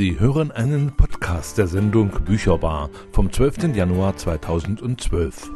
Sie 0.00 0.18
hören 0.18 0.50
einen 0.50 0.96
Podcast 0.96 1.58
der 1.58 1.66
Sendung 1.66 2.08
Bücherbar 2.24 2.88
vom 3.12 3.30
12. 3.30 3.76
Januar 3.76 4.16
2012. 4.16 5.50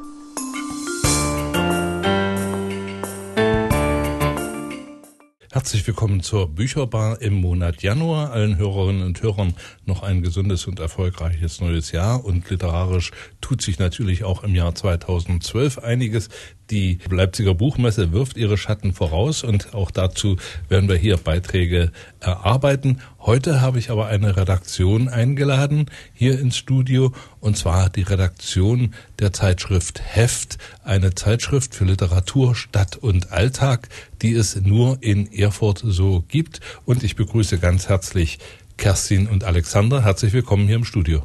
Herzlich 5.50 5.86
willkommen 5.86 6.20
zur 6.20 6.48
Bücherbar 6.48 7.22
im 7.22 7.40
Monat 7.40 7.82
Januar. 7.82 8.32
Allen 8.32 8.58
Hörerinnen 8.58 9.04
und 9.04 9.22
Hörern 9.22 9.54
noch 9.86 10.02
ein 10.02 10.20
gesundes 10.20 10.66
und 10.66 10.78
erfolgreiches 10.78 11.62
neues 11.62 11.92
Jahr. 11.92 12.22
Und 12.22 12.50
literarisch 12.50 13.12
tut 13.40 13.62
sich 13.62 13.78
natürlich 13.78 14.24
auch 14.24 14.44
im 14.44 14.54
Jahr 14.54 14.74
2012 14.74 15.78
einiges. 15.78 16.28
Die 16.70 16.98
Leipziger 17.10 17.54
Buchmesse 17.54 18.12
wirft 18.12 18.38
ihre 18.38 18.56
Schatten 18.56 18.94
voraus 18.94 19.44
und 19.44 19.74
auch 19.74 19.90
dazu 19.90 20.36
werden 20.70 20.88
wir 20.88 20.96
hier 20.96 21.18
Beiträge 21.18 21.92
erarbeiten. 22.20 23.00
Heute 23.20 23.60
habe 23.60 23.78
ich 23.78 23.90
aber 23.90 24.06
eine 24.06 24.36
Redaktion 24.36 25.08
eingeladen 25.08 25.90
hier 26.14 26.38
ins 26.38 26.56
Studio 26.56 27.12
und 27.40 27.58
zwar 27.58 27.90
die 27.90 28.02
Redaktion 28.02 28.94
der 29.18 29.34
Zeitschrift 29.34 30.00
Heft, 30.02 30.56
eine 30.82 31.14
Zeitschrift 31.14 31.74
für 31.74 31.84
Literatur, 31.84 32.54
Stadt 32.54 32.96
und 32.96 33.30
Alltag, 33.30 33.90
die 34.22 34.32
es 34.32 34.56
nur 34.56 34.98
in 35.02 35.30
Erfurt 35.32 35.82
so 35.84 36.24
gibt. 36.28 36.60
Und 36.86 37.02
ich 37.02 37.14
begrüße 37.14 37.58
ganz 37.58 37.90
herzlich 37.90 38.38
Kerstin 38.78 39.26
und 39.26 39.44
Alexander. 39.44 40.02
Herzlich 40.02 40.32
willkommen 40.32 40.66
hier 40.66 40.76
im 40.76 40.84
Studio. 40.84 41.24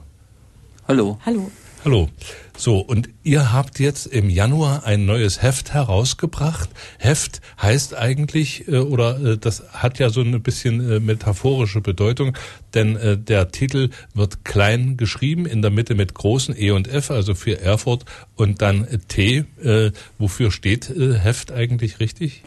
Hallo. 0.85 1.17
Hallo. 1.25 1.49
Hallo. 1.85 2.09
So, 2.57 2.79
und 2.79 3.07
ihr 3.23 3.53
habt 3.53 3.79
jetzt 3.79 4.05
im 4.05 4.29
Januar 4.29 4.85
ein 4.85 5.05
neues 5.05 5.41
Heft 5.41 5.73
herausgebracht. 5.73 6.69
Heft 6.97 7.39
heißt 7.61 7.95
eigentlich, 7.95 8.67
äh, 8.67 8.79
oder 8.79 9.17
äh, 9.17 9.37
das 9.37 9.63
hat 9.71 9.97
ja 9.97 10.09
so 10.09 10.19
ein 10.19 10.43
bisschen 10.43 10.91
äh, 10.91 10.99
metaphorische 10.99 11.79
Bedeutung, 11.79 12.35
denn 12.73 12.97
äh, 12.97 13.17
der 13.17 13.51
Titel 13.51 13.91
wird 14.13 14.43
klein 14.43 14.97
geschrieben, 14.97 15.45
in 15.45 15.61
der 15.61 15.71
Mitte 15.71 15.95
mit 15.95 16.13
großen 16.13 16.53
E 16.57 16.71
und 16.71 16.89
F, 16.89 17.11
also 17.11 17.33
für 17.33 17.61
Erfurt, 17.61 18.03
und 18.35 18.61
dann 18.61 18.85
T. 19.07 19.45
Äh, 19.63 19.91
wofür 20.17 20.51
steht 20.51 20.89
äh, 20.89 21.13
Heft 21.13 21.53
eigentlich 21.53 22.01
richtig? 22.01 22.43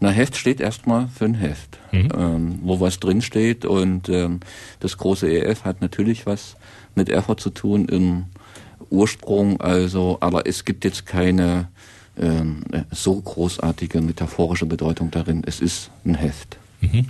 Na, 0.00 0.10
Heft 0.10 0.36
steht 0.36 0.60
erstmal 0.60 1.06
für 1.06 1.26
ein 1.26 1.34
Heft, 1.34 1.78
mhm. 1.92 2.08
ähm, 2.18 2.58
wo 2.62 2.80
was 2.80 2.98
drinsteht 2.98 3.64
und 3.64 4.08
ähm, 4.08 4.40
das 4.80 4.98
große 4.98 5.30
EF 5.30 5.62
hat 5.62 5.80
natürlich 5.80 6.26
was 6.26 6.56
mit 6.96 7.08
Erfurt 7.08 7.38
zu 7.38 7.50
tun 7.50 7.86
im 7.86 8.26
Ursprung, 8.90 9.60
also, 9.60 10.18
aber 10.20 10.46
es 10.46 10.64
gibt 10.64 10.84
jetzt 10.84 11.06
keine 11.06 11.68
ähm, 12.18 12.62
so 12.90 13.20
großartige 13.20 14.00
metaphorische 14.00 14.66
Bedeutung 14.66 15.10
darin. 15.10 15.42
Es 15.44 15.60
ist 15.60 15.90
ein 16.04 16.14
Heft. 16.14 16.56
Mhm. 16.80 17.06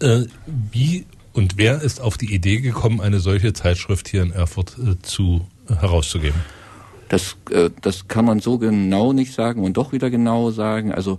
Äh, 0.00 0.24
wie 0.72 1.06
und 1.32 1.56
wer 1.56 1.80
ist 1.80 2.00
auf 2.00 2.18
die 2.18 2.34
Idee 2.34 2.60
gekommen, 2.60 3.00
eine 3.00 3.20
solche 3.20 3.52
Zeitschrift 3.52 4.08
hier 4.08 4.22
in 4.22 4.32
Erfurt 4.32 4.76
äh, 4.78 5.00
zu 5.02 5.46
herauszugeben? 5.68 6.40
Das, 7.08 7.36
äh, 7.50 7.70
das 7.80 8.08
kann 8.08 8.24
man 8.24 8.40
so 8.40 8.58
genau 8.58 9.12
nicht 9.12 9.32
sagen 9.32 9.62
und 9.62 9.76
doch 9.76 9.92
wieder 9.92 10.10
genau 10.10 10.50
sagen. 10.50 10.92
Also 10.92 11.18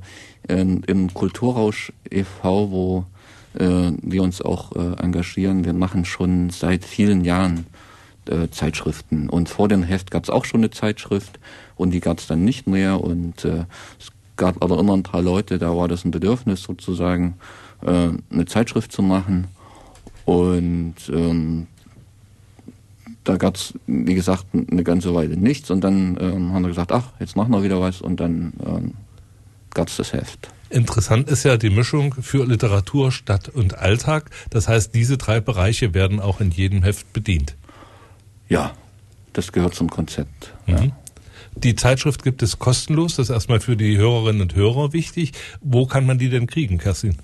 ähm, 0.49 0.83
im 0.87 1.13
Kulturrausch 1.13 1.93
e.V., 2.09 2.71
wo 2.71 3.05
äh, 3.53 3.91
wir 4.01 4.23
uns 4.23 4.41
auch 4.41 4.75
äh, 4.75 5.01
engagieren, 5.01 5.65
wir 5.65 5.73
machen 5.73 6.05
schon 6.05 6.49
seit 6.49 6.83
vielen 6.85 7.23
Jahren 7.23 7.65
äh, 8.31 8.49
Zeitschriften. 8.49 9.29
Und 9.29 9.49
vor 9.49 9.67
dem 9.67 9.83
Heft 9.83 10.11
gab 10.11 10.23
es 10.23 10.29
auch 10.29 10.45
schon 10.45 10.61
eine 10.61 10.71
Zeitschrift 10.71 11.39
und 11.75 11.91
die 11.91 11.99
gab 11.99 12.19
es 12.19 12.27
dann 12.27 12.43
nicht 12.43 12.67
mehr. 12.67 13.01
Und 13.01 13.45
äh, 13.45 13.65
es 13.99 14.11
gab 14.37 14.63
aber 14.63 14.79
immer 14.79 14.93
ein 14.93 15.03
paar 15.03 15.21
Leute, 15.21 15.59
da 15.59 15.75
war 15.75 15.87
das 15.87 16.05
ein 16.05 16.11
Bedürfnis 16.11 16.63
sozusagen, 16.63 17.35
äh, 17.83 18.09
eine 18.31 18.45
Zeitschrift 18.45 18.91
zu 18.91 19.01
machen. 19.01 19.47
Und 20.25 20.95
ähm, 21.09 21.67
da 23.23 23.37
gab 23.37 23.55
es, 23.55 23.73
wie 23.85 24.15
gesagt, 24.15 24.45
eine 24.53 24.83
ganze 24.83 25.13
Weile 25.13 25.37
nichts. 25.37 25.69
Und 25.69 25.83
dann 25.83 26.17
ähm, 26.19 26.53
haben 26.53 26.63
wir 26.63 26.69
gesagt, 26.69 26.91
ach, 26.91 27.11
jetzt 27.19 27.35
machen 27.35 27.51
wir 27.51 27.63
wieder 27.63 27.79
was. 27.81 28.01
Und 28.01 28.19
dann 28.19 28.53
ähm, 28.65 28.93
gab 29.73 29.87
es 29.87 29.97
das 29.97 30.13
Heft. 30.13 30.49
Interessant 30.69 31.29
ist 31.29 31.43
ja 31.43 31.57
die 31.57 31.69
Mischung 31.69 32.13
für 32.13 32.45
Literatur, 32.45 33.11
Stadt 33.11 33.49
und 33.49 33.77
Alltag. 33.77 34.29
Das 34.49 34.69
heißt, 34.69 34.95
diese 34.95 35.17
drei 35.17 35.41
Bereiche 35.41 35.93
werden 35.93 36.21
auch 36.21 36.39
in 36.39 36.49
jedem 36.49 36.81
Heft 36.81 37.11
bedient. 37.11 37.55
Ja, 38.51 38.73
das 39.31 39.53
gehört 39.53 39.75
zum 39.75 39.89
Konzept. 39.89 40.53
Mhm. 40.67 40.73
Ja. 40.73 40.81
Die 41.55 41.75
Zeitschrift 41.75 42.21
gibt 42.21 42.43
es 42.43 42.59
kostenlos, 42.59 43.15
das 43.15 43.29
ist 43.29 43.33
erstmal 43.33 43.61
für 43.61 43.77
die 43.77 43.97
Hörerinnen 43.97 44.41
und 44.41 44.55
Hörer 44.55 44.91
wichtig. 44.91 45.31
Wo 45.61 45.85
kann 45.85 46.05
man 46.05 46.17
die 46.17 46.29
denn 46.29 46.47
kriegen, 46.47 46.77
Kerstin? 46.77 47.15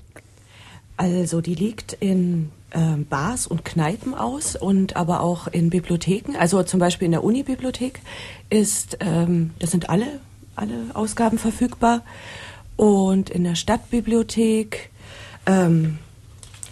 Also 0.95 1.41
die 1.41 1.53
liegt 1.53 1.93
in 1.99 2.49
äh, 2.71 2.95
Bars 3.09 3.45
und 3.45 3.65
Kneipen 3.65 4.15
aus 4.15 4.55
und 4.55 4.95
aber 4.95 5.19
auch 5.19 5.47
in 5.47 5.69
Bibliotheken. 5.69 6.38
Also 6.39 6.63
zum 6.63 6.79
Beispiel 6.79 7.07
in 7.07 7.11
der 7.11 7.25
Unibibliothek 7.25 7.99
ist, 8.49 8.97
ähm, 9.01 9.51
das 9.59 9.71
sind 9.71 9.89
alle, 9.89 10.21
alle 10.55 10.75
Ausgaben 10.94 11.38
verfügbar. 11.38 12.03
Und 12.77 13.29
in 13.29 13.44
der 13.44 13.55
Stadtbibliothek, 13.55 14.91
ähm, 15.45 15.99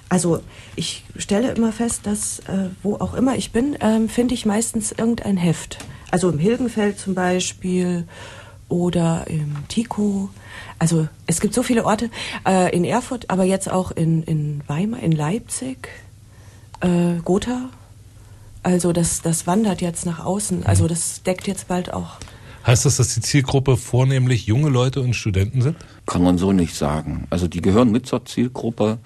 also 0.09 0.41
ich 0.75 1.03
stelle 1.17 1.51
immer 1.51 1.71
fest, 1.71 2.01
dass 2.03 2.39
äh, 2.39 2.69
wo 2.83 2.95
auch 2.95 3.13
immer 3.13 3.35
ich 3.35 3.51
bin, 3.51 3.77
ähm, 3.81 4.09
finde 4.09 4.33
ich 4.33 4.45
meistens 4.45 4.91
irgendein 4.91 5.37
Heft. 5.37 5.79
Also 6.11 6.29
im 6.29 6.39
Hilgenfeld 6.39 6.99
zum 6.99 7.15
Beispiel 7.15 8.07
oder 8.69 9.25
im 9.27 9.67
Tico. 9.67 10.29
Also 10.79 11.07
es 11.27 11.39
gibt 11.39 11.53
so 11.53 11.63
viele 11.63 11.85
Orte 11.85 12.09
äh, 12.45 12.75
in 12.75 12.83
Erfurt, 12.83 13.29
aber 13.29 13.43
jetzt 13.43 13.71
auch 13.71 13.91
in, 13.91 14.23
in 14.23 14.61
Weimar, 14.67 15.01
in 15.01 15.11
Leipzig, 15.11 15.89
äh, 16.81 17.15
Gotha. 17.23 17.69
Also 18.63 18.93
das, 18.93 19.21
das 19.21 19.47
wandert 19.47 19.81
jetzt 19.81 20.05
nach 20.05 20.23
außen. 20.23 20.65
Also 20.65 20.87
das 20.87 21.23
deckt 21.23 21.47
jetzt 21.47 21.67
bald 21.67 21.93
auch. 21.93 22.17
Heißt 22.65 22.85
das, 22.85 22.97
dass 22.97 23.13
die 23.13 23.21
Zielgruppe 23.21 23.77
vornehmlich 23.77 24.47
junge 24.47 24.69
Leute 24.69 25.01
und 25.01 25.13
Studenten 25.13 25.61
sind? 25.61 25.77
Kann 26.05 26.23
man 26.23 26.37
so 26.37 26.51
nicht 26.51 26.75
sagen. 26.75 27.27
Also 27.29 27.47
die 27.47 27.61
gehören 27.61 27.91
mit 27.91 28.07
zur 28.07 28.25
Zielgruppe 28.25 28.99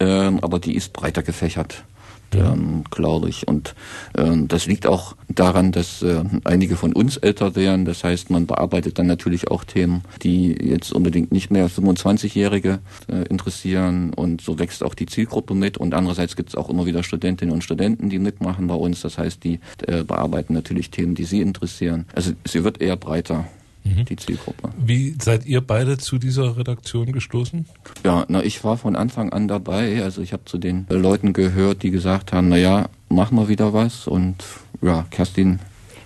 ähm, 0.00 0.38
aber 0.40 0.58
die 0.58 0.74
ist 0.74 0.92
breiter 0.92 1.22
gefächert. 1.22 1.84
Ähm, 2.34 2.84
glaube 2.90 3.28
ich. 3.28 3.48
Und 3.48 3.74
ähm, 4.16 4.48
das 4.48 4.66
liegt 4.66 4.86
auch 4.86 5.16
daran, 5.28 5.72
dass 5.72 6.02
äh, 6.02 6.24
einige 6.44 6.76
von 6.76 6.92
uns 6.92 7.16
älter 7.16 7.56
wären. 7.56 7.84
Das 7.84 8.04
heißt, 8.04 8.30
man 8.30 8.46
bearbeitet 8.46 8.98
dann 8.98 9.06
natürlich 9.06 9.50
auch 9.50 9.64
Themen, 9.64 10.02
die 10.22 10.52
jetzt 10.52 10.92
unbedingt 10.92 11.32
nicht 11.32 11.50
mehr 11.50 11.70
25-Jährige 11.70 12.80
äh, 13.08 13.22
interessieren. 13.28 14.12
Und 14.12 14.40
so 14.42 14.58
wächst 14.58 14.82
auch 14.82 14.94
die 14.94 15.06
Zielgruppe 15.06 15.54
mit. 15.54 15.78
Und 15.78 15.94
andererseits 15.94 16.36
gibt 16.36 16.50
es 16.50 16.54
auch 16.54 16.68
immer 16.68 16.86
wieder 16.86 17.02
Studentinnen 17.02 17.54
und 17.54 17.64
Studenten, 17.64 18.10
die 18.10 18.18
mitmachen 18.18 18.66
bei 18.66 18.74
uns. 18.74 19.00
Das 19.00 19.16
heißt, 19.16 19.42
die 19.44 19.60
äh, 19.86 20.04
bearbeiten 20.04 20.52
natürlich 20.52 20.90
Themen, 20.90 21.14
die 21.14 21.24
sie 21.24 21.40
interessieren. 21.40 22.06
Also 22.14 22.32
sie 22.46 22.64
wird 22.64 22.80
eher 22.80 22.96
breiter 22.96 23.46
mhm. 23.84 24.04
die 24.04 24.16
Zielgruppe. 24.16 24.70
Wie 24.78 25.16
seid 25.20 25.46
ihr 25.46 25.60
beide 25.60 25.98
zu 25.98 26.18
dieser 26.18 26.56
Redaktion 26.56 27.12
gestoßen? 27.12 27.66
Ja, 28.04 28.24
na, 28.28 28.42
ich 28.42 28.62
war 28.64 28.76
von 28.76 28.96
Anfang 28.96 29.32
an 29.32 29.48
dabei. 29.48 30.02
Also 30.02 30.22
ich 30.22 30.32
habe 30.32 30.44
zu 30.44 30.58
den 30.58 30.86
Leuten 30.88 31.32
gehört, 31.32 31.82
die 31.82 31.90
gesagt 31.90 32.32
haben, 32.32 32.48
na 32.48 32.56
ja, 32.56 32.88
machen 33.08 33.36
wir 33.36 33.48
wieder 33.48 33.72
was. 33.72 34.06
Und 34.06 34.36
ja, 34.82 35.06
Kerstin 35.10 35.60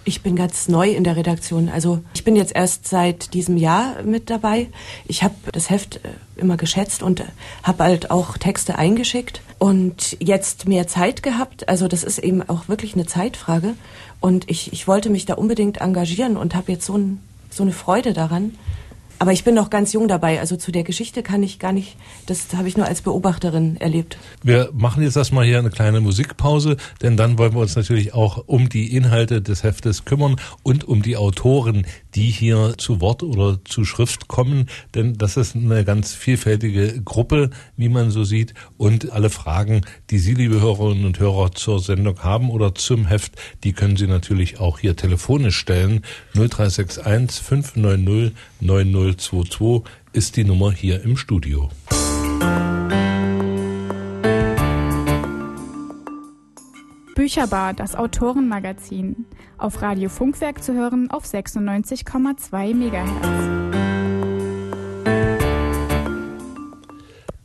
ich 0.04 0.22
bin 0.22 0.34
ganz 0.34 0.68
neu 0.68 0.90
in 0.90 1.04
der 1.04 1.16
Redaktion. 1.16 1.68
Also 1.68 2.02
ich 2.14 2.24
bin 2.24 2.34
jetzt 2.34 2.54
erst 2.54 2.88
seit 2.88 3.34
diesem 3.34 3.56
Jahr 3.56 4.02
mit 4.02 4.30
dabei. 4.30 4.68
Ich 5.06 5.22
habe 5.22 5.34
das 5.52 5.70
Heft 5.70 5.96
äh, 5.96 6.08
immer 6.36 6.56
geschätzt 6.56 7.02
und 7.02 7.22
habe 7.62 7.84
halt 7.84 8.10
auch 8.10 8.36
Texte 8.36 8.76
eingeschickt 8.78 9.42
und 9.58 10.16
jetzt 10.20 10.66
mehr 10.66 10.88
Zeit 10.88 11.22
gehabt. 11.22 11.68
Also 11.68 11.86
das 11.88 12.02
ist 12.02 12.18
eben 12.18 12.42
auch 12.42 12.68
wirklich 12.68 12.94
eine 12.94 13.06
Zeitfrage. 13.06 13.74
Und 14.20 14.50
ich, 14.50 14.72
ich 14.72 14.88
wollte 14.88 15.10
mich 15.10 15.24
da 15.24 15.34
unbedingt 15.34 15.80
engagieren 15.80 16.36
und 16.36 16.54
habe 16.54 16.72
jetzt 16.72 16.86
so 16.86 16.96
ein 16.96 17.20
so 17.52 17.62
eine 17.62 17.72
Freude 17.72 18.12
daran. 18.12 18.58
Aber 19.22 19.30
ich 19.30 19.44
bin 19.44 19.54
noch 19.54 19.70
ganz 19.70 19.92
jung 19.92 20.08
dabei, 20.08 20.40
also 20.40 20.56
zu 20.56 20.72
der 20.72 20.82
Geschichte 20.82 21.22
kann 21.22 21.44
ich 21.44 21.60
gar 21.60 21.70
nicht, 21.70 21.96
das 22.26 22.52
habe 22.56 22.66
ich 22.66 22.76
nur 22.76 22.86
als 22.86 23.02
Beobachterin 23.02 23.76
erlebt. 23.76 24.18
Wir 24.42 24.70
machen 24.72 25.00
jetzt 25.04 25.16
erstmal 25.16 25.44
hier 25.44 25.60
eine 25.60 25.70
kleine 25.70 26.00
Musikpause, 26.00 26.76
denn 27.02 27.16
dann 27.16 27.38
wollen 27.38 27.52
wir 27.52 27.60
uns 27.60 27.76
natürlich 27.76 28.14
auch 28.14 28.42
um 28.48 28.68
die 28.68 28.96
Inhalte 28.96 29.40
des 29.40 29.62
Heftes 29.62 30.04
kümmern 30.04 30.40
und 30.64 30.82
um 30.82 31.02
die 31.02 31.16
Autoren, 31.16 31.86
die 32.16 32.32
hier 32.32 32.74
zu 32.78 33.00
Wort 33.00 33.22
oder 33.22 33.60
zu 33.64 33.84
Schrift 33.84 34.26
kommen, 34.26 34.68
denn 34.96 35.16
das 35.18 35.36
ist 35.36 35.54
eine 35.54 35.84
ganz 35.84 36.14
vielfältige 36.14 37.00
Gruppe, 37.02 37.50
wie 37.76 37.88
man 37.88 38.10
so 38.10 38.24
sieht, 38.24 38.54
und 38.76 39.12
alle 39.12 39.30
Fragen, 39.30 39.82
die 40.10 40.18
Sie, 40.18 40.34
liebe 40.34 40.60
Hörerinnen 40.60 41.04
und 41.04 41.20
Hörer, 41.20 41.52
zur 41.52 41.78
Sendung 41.78 42.18
haben 42.24 42.50
oder 42.50 42.74
zum 42.74 43.06
Heft, 43.06 43.34
die 43.62 43.72
können 43.72 43.96
Sie 43.96 44.08
natürlich 44.08 44.58
auch 44.58 44.80
hier 44.80 44.96
telefonisch 44.96 45.58
stellen. 45.58 46.02
0361 46.34 47.40
590 47.40 48.32
9022 48.62 49.82
ist 50.12 50.36
die 50.36 50.44
Nummer 50.44 50.70
hier 50.70 51.02
im 51.02 51.16
Studio. 51.16 51.68
Bücherbar, 57.16 57.74
das 57.74 57.96
Autorenmagazin. 57.96 59.26
Auf 59.58 59.82
Radio 59.82 60.08
Funkwerk 60.08 60.62
zu 60.62 60.74
hören 60.74 61.10
auf 61.10 61.24
96,2 61.24 62.74
MHz. 62.74 63.71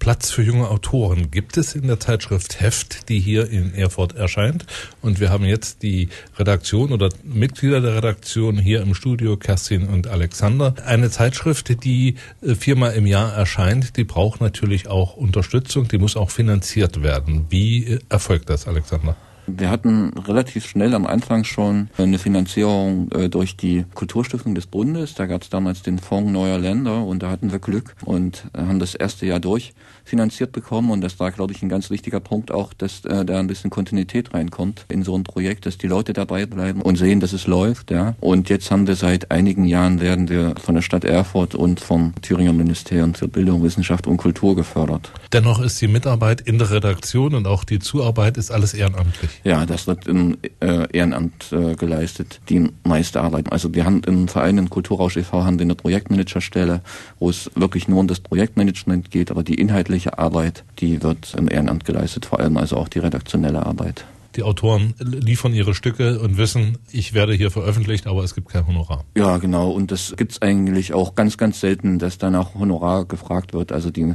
Platz 0.07 0.31
für 0.31 0.41
junge 0.41 0.69
Autoren 0.69 1.31
gibt 1.31 1.57
es 1.57 1.75
in 1.75 1.85
der 1.85 1.99
Zeitschrift 1.99 2.61
Heft, 2.61 3.09
die 3.09 3.19
hier 3.19 3.49
in 3.49 3.73
Erfurt 3.73 4.15
erscheint. 4.15 4.65
Und 5.01 5.19
wir 5.19 5.29
haben 5.29 5.43
jetzt 5.43 5.83
die 5.83 6.07
Redaktion 6.37 6.93
oder 6.93 7.09
Mitglieder 7.25 7.81
der 7.81 7.95
Redaktion 7.95 8.57
hier 8.57 8.81
im 8.81 8.95
Studio, 8.95 9.35
Kerstin 9.35 9.85
und 9.85 10.07
Alexander. 10.07 10.75
Eine 10.85 11.09
Zeitschrift, 11.09 11.83
die 11.83 12.15
äh, 12.41 12.55
viermal 12.55 12.93
im 12.93 13.05
Jahr 13.05 13.33
erscheint, 13.33 13.97
die 13.97 14.05
braucht 14.05 14.39
natürlich 14.39 14.87
auch 14.87 15.17
Unterstützung, 15.17 15.89
die 15.89 15.97
muss 15.97 16.15
auch 16.15 16.31
finanziert 16.31 17.03
werden. 17.03 17.47
Wie 17.49 17.83
äh, 17.83 17.99
erfolgt 18.07 18.49
das, 18.49 18.65
Alexander? 18.65 19.17
Wir 19.49 19.69
hatten 19.69 20.09
relativ 20.17 20.65
schnell 20.67 20.93
am 20.93 21.07
Anfang 21.07 21.45
schon 21.45 21.89
eine 21.97 22.19
Finanzierung 22.19 23.09
äh, 23.11 23.29
durch 23.29 23.55
die 23.55 23.85
Kulturstiftung 23.93 24.55
des 24.55 24.67
Bundes. 24.67 25.15
Da 25.15 25.25
gab 25.25 25.41
es 25.41 25.49
damals 25.49 25.81
den 25.83 25.99
Fonds 25.99 26.31
Neuer 26.31 26.59
Länder 26.59 27.05
und 27.05 27.23
da 27.23 27.29
hatten 27.29 27.53
wir 27.53 27.59
Glück 27.59 27.95
und 28.03 28.45
äh, 28.53 28.59
haben 28.59 28.79
das 28.79 28.93
erste 28.93 29.25
Jahr 29.25 29.39
durchfinanziert 29.39 30.51
bekommen. 30.51 30.91
Und 30.91 30.99
das 30.99 31.21
war, 31.21 31.31
glaube 31.31 31.53
ich, 31.53 31.63
ein 31.63 31.69
ganz 31.69 31.89
wichtiger 31.89 32.19
Punkt 32.19 32.51
auch, 32.51 32.73
dass 32.73 33.05
äh, 33.05 33.23
da 33.23 33.39
ein 33.39 33.47
bisschen 33.47 33.69
Kontinuität 33.69 34.33
reinkommt 34.33 34.85
in 34.89 35.03
so 35.03 35.17
ein 35.17 35.23
Projekt, 35.23 35.65
dass 35.65 35.77
die 35.77 35.87
Leute 35.87 36.11
dabei 36.11 36.45
bleiben 36.45 36.81
und 36.81 36.97
sehen, 36.97 37.21
dass 37.21 37.31
es 37.31 37.47
läuft. 37.47 37.89
Ja. 37.89 38.15
Und 38.19 38.49
jetzt 38.49 38.69
haben 38.69 38.85
wir 38.85 38.95
seit 38.95 39.31
einigen 39.31 39.63
Jahren 39.63 40.01
werden 40.01 40.27
wir 40.27 40.55
von 40.61 40.75
der 40.75 40.81
Stadt 40.81 41.05
Erfurt 41.05 41.55
und 41.55 41.79
vom 41.79 42.13
Thüringer 42.21 42.51
Ministerium 42.51 43.13
für 43.13 43.29
Bildung, 43.29 43.63
Wissenschaft 43.63 44.07
und 44.07 44.17
Kultur 44.17 44.57
gefördert. 44.57 45.09
Dennoch 45.31 45.61
ist 45.61 45.79
die 45.79 45.87
Mitarbeit 45.87 46.41
in 46.41 46.57
der 46.57 46.69
Redaktion 46.69 47.33
und 47.33 47.47
auch 47.47 47.63
die 47.63 47.79
Zuarbeit 47.79 48.35
ist 48.35 48.51
alles 48.51 48.73
ehrenamtlich. 48.73 49.36
Ja, 49.43 49.65
das 49.65 49.87
wird 49.87 50.07
im 50.07 50.37
äh, 50.59 50.87
Ehrenamt 50.91 51.51
äh, 51.51 51.75
geleistet, 51.75 52.41
die 52.49 52.69
meiste 52.83 53.21
Arbeit. 53.21 53.51
Also 53.51 53.73
wir 53.73 53.85
haben 53.85 54.01
im 54.05 54.27
Verein 54.27 54.57
in 54.57 54.69
Kulturrausch 54.69 55.17
e.V. 55.17 55.43
haben 55.43 55.59
wir 55.59 55.65
eine 55.65 55.75
Projektmanagerstelle, 55.75 56.81
wo 57.19 57.29
es 57.29 57.51
wirklich 57.55 57.87
nur 57.87 57.99
um 57.99 58.07
das 58.07 58.19
Projektmanagement 58.19 59.11
geht, 59.11 59.31
aber 59.31 59.43
die 59.43 59.55
inhaltliche 59.55 60.17
Arbeit, 60.17 60.63
die 60.79 61.01
wird 61.03 61.33
im 61.37 61.49
Ehrenamt 61.49 61.85
geleistet, 61.85 62.25
vor 62.25 62.39
allem 62.39 62.57
also 62.57 62.77
auch 62.77 62.87
die 62.87 62.99
redaktionelle 62.99 63.65
Arbeit. 63.65 64.05
Die 64.37 64.43
Autoren 64.43 64.93
liefern 64.99 65.51
ihre 65.55 65.73
Stücke 65.73 66.19
und 66.19 66.37
wissen, 66.37 66.77
ich 66.91 67.15
werde 67.15 67.33
hier 67.33 67.49
veröffentlicht, 67.49 68.05
aber 68.05 68.23
es 68.23 68.35
gibt 68.35 68.49
kein 68.49 68.67
Honorar. 68.67 69.03
Ja, 69.15 69.37
genau. 69.37 69.71
Und 69.71 69.91
das 69.91 70.13
gibt's 70.15 70.43
eigentlich 70.43 70.93
auch 70.93 71.15
ganz, 71.15 71.37
ganz 71.37 71.59
selten, 71.59 71.97
dass 71.97 72.19
danach 72.19 72.53
Honorar 72.53 73.05
gefragt 73.05 73.53
wird. 73.53 73.71
Also 73.71 73.89
die 73.89 74.13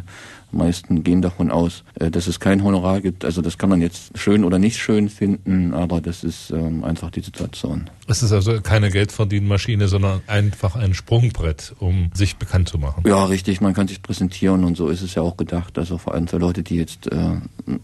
meisten 0.53 1.03
gehen 1.05 1.23
davon 1.23 1.51
aus, 1.51 1.85
äh, 1.95 2.11
dass 2.11 2.27
es 2.27 2.41
kein 2.41 2.63
Honorar 2.63 3.01
gibt. 3.01 3.25
Also 3.25 3.43
das 3.43 3.59
kann 3.59 3.69
man 3.69 3.81
jetzt 3.81 4.17
schön 4.19 4.45
oder 4.45 4.59
nicht 4.59 4.79
schön 4.79 5.09
finden, 5.09 5.75
aber 5.75 6.01
das 6.01 6.25
ist 6.25 6.51
ähm, 6.51 6.85
einfach 6.85 7.11
die 7.11 7.21
Situation. 7.21 7.91
Es 8.09 8.23
ist 8.23 8.33
also 8.33 8.61
keine 8.61 8.91
Geldverdienmaschine, 8.91 9.89
sondern 9.89 10.23
einfach 10.27 10.77
ein 10.77 10.95
Sprungbrett, 10.95 11.75
um 11.79 12.11
sich 12.15 12.37
bekannt 12.37 12.69
zu 12.69 12.79
machen. 12.79 13.05
Ja, 13.07 13.25
richtig. 13.25 13.61
Man 13.61 13.75
kann 13.75 13.89
sich 13.89 14.03
präsentieren 14.03 14.65
und 14.65 14.77
so 14.77 14.89
ist 14.89 15.03
es 15.03 15.15
ja 15.15 15.23
auch 15.23 15.37
gedacht. 15.37 15.79
Also 15.79 15.99
vor 15.99 16.15
allem 16.15 16.29
für 16.29 16.39
Leute, 16.39 16.63
die 16.63 16.77
jetzt 16.77 17.07
äh, 17.11 17.37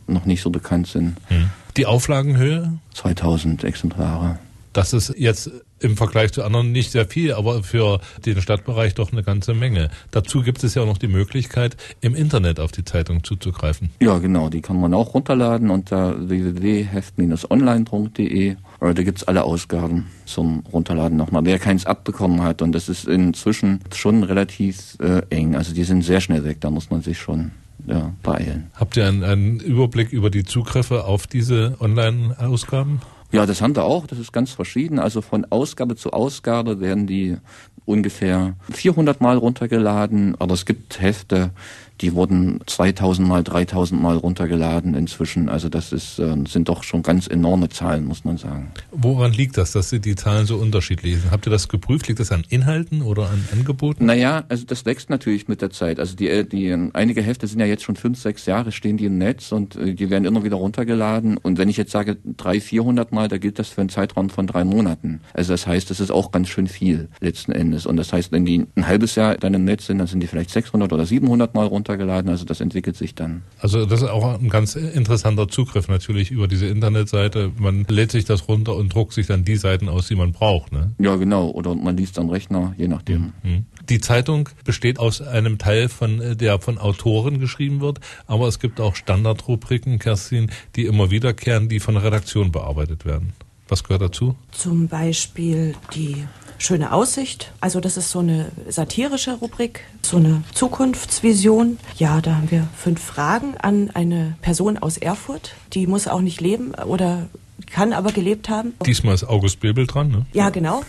noch 0.07 0.25
nicht 0.25 0.43
so 0.43 0.51
bekannt 0.51 0.89
sind. 0.89 1.17
Hm. 1.29 1.51
Die 1.77 1.87
Auflagenhöhe? 1.87 2.79
2000 2.95 3.65
Exemplare. 3.65 4.39
Das 4.73 4.93
ist 4.93 5.15
jetzt 5.17 5.51
im 5.81 5.97
Vergleich 5.97 6.33
zu 6.33 6.45
anderen 6.45 6.73
nicht 6.73 6.91
sehr 6.91 7.07
viel, 7.07 7.33
aber 7.33 7.63
für 7.63 8.01
den 8.25 8.41
Stadtbereich 8.41 8.95
doch 8.95 9.13
eine 9.13 9.23
ganze 9.23 9.55
Menge. 9.55 9.91
Dazu 10.11 10.43
gibt 10.43 10.65
es 10.65 10.75
ja 10.75 10.83
auch 10.83 10.87
noch 10.87 10.99
die 10.99 11.09
Möglichkeit, 11.09 11.77
im 12.01 12.15
Internet 12.15 12.61
auf 12.61 12.73
die 12.73 12.85
Zeitung 12.85 13.25
zuzugreifen. 13.25 13.91
Ja, 14.01 14.19
genau, 14.19 14.49
die 14.49 14.61
kann 14.61 14.81
man 14.81 14.95
auch 14.95 15.15
runterladen 15.15 15.71
unter 15.71 16.29
www.heft-online.de. 16.29 18.57
Da 18.81 18.93
gibt's 18.93 19.25
alle 19.25 19.45
Ausgaben 19.45 20.07
zum 20.25 20.63
Runterladen 20.73 21.17
nochmal. 21.17 21.45
Wer 21.45 21.59
keins 21.59 21.87
abbekommen 21.87 22.43
hat, 22.43 22.63
und 22.63 22.73
das 22.73 22.89
ist 22.89 23.07
inzwischen 23.07 23.81
schon 23.95 24.23
relativ 24.23 24.97
äh, 25.01 25.23
eng, 25.31 25.57
also 25.57 25.75
die 25.75 25.85
sind 25.85 26.03
sehr 26.03 26.21
schnell 26.21 26.45
weg, 26.45 26.61
da 26.61 26.71
muss 26.71 26.91
man 26.91 27.03
sich 27.03 27.19
schon 27.19 27.51
ja, 27.87 28.13
beeilen. 28.23 28.71
Habt 28.75 28.97
ihr 28.97 29.07
einen, 29.07 29.25
einen 29.25 29.61
Überblick 29.61 30.13
über 30.13 30.31
die 30.31 30.45
Zugriffe 30.45 31.05
auf 31.05 31.27
diese 31.27 31.77
Online-Ausgaben? 31.81 33.01
Ja, 33.31 33.45
das 33.45 33.61
haben 33.61 33.77
wir 33.77 33.85
auch. 33.85 34.07
Das 34.07 34.19
ist 34.19 34.33
ganz 34.33 34.53
verschieden. 34.53 34.99
Also 34.99 35.21
von 35.21 35.47
Ausgabe 35.51 35.97
zu 35.97 36.13
Ausgabe 36.13 36.81
werden 36.81 37.07
die 37.07 37.37
ungefähr 37.85 38.55
400 38.71 39.21
Mal 39.21 39.37
runtergeladen. 39.37 40.35
Aber 40.39 40.55
es 40.55 40.65
gibt 40.65 41.01
Hefte, 41.01 41.51
die 42.01 42.15
wurden 42.15 42.61
2000 42.67 43.27
mal, 43.27 43.43
3000 43.43 44.01
mal 44.01 44.17
runtergeladen 44.17 44.95
inzwischen. 44.95 45.49
Also 45.49 45.69
das 45.69 45.93
ist, 45.93 46.19
äh, 46.19 46.35
sind 46.47 46.69
doch 46.69 46.83
schon 46.83 47.03
ganz 47.03 47.27
enorme 47.27 47.69
Zahlen, 47.69 48.05
muss 48.05 48.25
man 48.25 48.37
sagen. 48.37 48.71
Woran 48.91 49.33
liegt 49.33 49.57
das, 49.57 49.73
dass 49.73 49.91
die 49.91 50.15
Zahlen 50.15 50.47
so 50.47 50.57
unterschiedlich 50.57 51.21
sind? 51.21 51.31
Habt 51.31 51.47
ihr 51.47 51.51
das 51.51 51.69
geprüft? 51.69 52.09
Liegt 52.09 52.21
das 52.21 52.33
an 52.33 52.45
Inhalten 52.49 53.03
oder 53.03 53.31
an 53.31 53.45
Angeboten? 53.53 54.07
Naja, 54.07 54.45
also 54.49 54.65
das 54.65 54.85
wächst 54.87 55.11
natürlich 55.11 55.49
mit 55.49 55.63
der 55.63 55.71
Zeit. 55.71 55.99
Also 55.99 56.17
die, 56.17 56.29
äh, 56.29 56.45
die 56.45 56.73
einige 56.93 57.23
Hefte 57.23 57.47
sind 57.47 57.61
ja 57.61 57.67
jetzt 57.67 57.83
schon 57.83 57.97
fünf, 57.97 58.19
sechs 58.19 58.47
Jahre, 58.47 58.73
stehen 58.73 58.97
die 58.97 59.07
im 59.07 59.19
Netz 59.19 59.53
und 59.53 59.77
äh, 59.77 59.95
die 59.95 60.11
werden 60.11 60.25
immer 60.25 60.45
wieder 60.45 60.57
runtergeladen. 60.57 61.37
Und 61.37 61.59
wenn 61.59 61.69
ich 61.69 61.77
jetzt 61.77 61.93
sage 61.93 62.17
300, 62.37 62.63
400 62.79 63.13
mal, 63.13 63.29
da 63.29 63.39
gilt 63.39 63.59
das 63.59 63.69
für 63.69 63.81
einen 63.81 63.91
Zeitraum 63.91 64.31
von 64.31 64.47
drei 64.47 64.65
Monaten. 64.65 65.21
Also 65.33 65.53
das 65.53 65.67
heißt, 65.67 65.91
das 65.91 66.01
ist 66.01 66.11
auch 66.11 66.31
ganz 66.31 66.49
schön 66.49 66.67
viel 66.67 67.09
letzten 67.21 67.53
Endes. 67.53 67.87
Und 67.87 67.97
das 67.97 68.13
heißt, 68.13 68.33
wenn 68.33 68.45
die 68.45 68.67
ein 68.77 68.87
halbes 68.87 69.15
Jahr 69.15 69.37
dann 69.37 69.55
im 69.55 69.65
Netz 69.65 69.87
sind, 69.87 69.99
dann 69.99 70.07
sind 70.07 70.21
die 70.21 70.27
vielleicht 70.27 70.51
600 70.51 70.93
oder 70.93 71.07
700 71.07 71.55
mal 71.55 71.67
runter 71.67 71.88
runtergeladen. 71.89 72.31
Also 72.31 72.45
das 72.45 72.61
entwickelt 72.61 72.97
sich 72.97 73.15
dann. 73.15 73.43
Also 73.61 73.87
das 73.87 74.03
ist 74.03 74.09
auch 74.09 74.41
ein 74.41 74.49
ganz 74.49 74.77
interessanter 74.77 75.49
Zugriff 75.49 75.89
natürlich 75.89 76.31
über 76.31 76.49
diese 76.49 76.67
Internetseite. 76.67 77.53
Man 77.59 77.85
lädt 77.89 78.13
sich 78.13 78.25
das 78.25 78.49
runter 78.49 78.77
und 78.77 78.95
druckt 78.95 79.13
sich 79.13 79.27
dann 79.27 79.45
die 79.45 79.57
Seiten 79.57 79.89
aus, 79.89 80.09
die 80.09 80.15
man 80.15 80.33
braucht. 80.33 80.73
Ne? 80.73 80.93
Ja, 80.99 81.17
genau. 81.17 81.49
Oder 81.51 81.75
man 81.75 81.97
liest 81.97 82.19
am 82.19 82.29
Rechner, 82.29 82.75
je 82.77 82.89
nachdem. 82.89 83.33
Mhm. 83.43 83.65
Die 83.89 84.01
Zeitung 84.01 84.49
besteht 84.65 84.99
aus 84.99 85.23
einem 85.23 85.59
Teil 85.59 85.89
von, 85.89 86.37
der 86.39 86.61
von 86.61 86.79
Autoren 86.79 87.41
geschrieben 87.41 87.81
wird, 87.81 88.01
aber 88.27 88.47
es 88.49 88.59
gibt 88.59 88.81
auch 88.81 88.95
Standardrubriken, 88.95 89.99
Kerstin, 89.99 90.51
die 90.77 90.85
immer 90.85 91.11
wiederkehren, 91.11 91.69
die 91.69 91.81
von 91.81 91.95
der 91.95 92.05
Redaktion 92.05 92.53
bearbeitet 92.53 93.07
werden. 93.07 93.33
Was 93.69 93.85
gehört 93.85 94.03
dazu? 94.03 94.35
Zum 94.51 94.89
Beispiel 94.89 95.75
die 95.95 96.27
Schöne 96.61 96.93
Aussicht. 96.93 97.53
Also 97.61 97.79
das 97.79 97.97
ist 97.97 98.11
so 98.11 98.19
eine 98.19 98.47
satirische 98.69 99.35
Rubrik, 99.35 99.85
so 100.03 100.17
eine 100.17 100.43
Zukunftsvision. 100.53 101.79
Ja, 101.97 102.21
da 102.21 102.35
haben 102.35 102.51
wir 102.51 102.67
fünf 102.77 103.01
Fragen 103.01 103.57
an 103.57 103.91
eine 103.95 104.37
Person 104.43 104.77
aus 104.77 104.97
Erfurt. 104.97 105.55
Die 105.73 105.87
muss 105.87 106.09
auch 106.09 106.21
nicht 106.21 106.41
leben 106.41 106.75
oder 106.75 107.29
kann 107.71 107.93
aber 107.93 108.13
gelebt 108.13 108.49
haben. 108.49 108.75
Diesmal 108.85 109.15
ist 109.15 109.25
August 109.25 109.61
Bebel 109.61 109.87
dran, 109.87 110.11
ne? 110.11 110.27
Ja, 110.33 110.51
genau. 110.51 110.83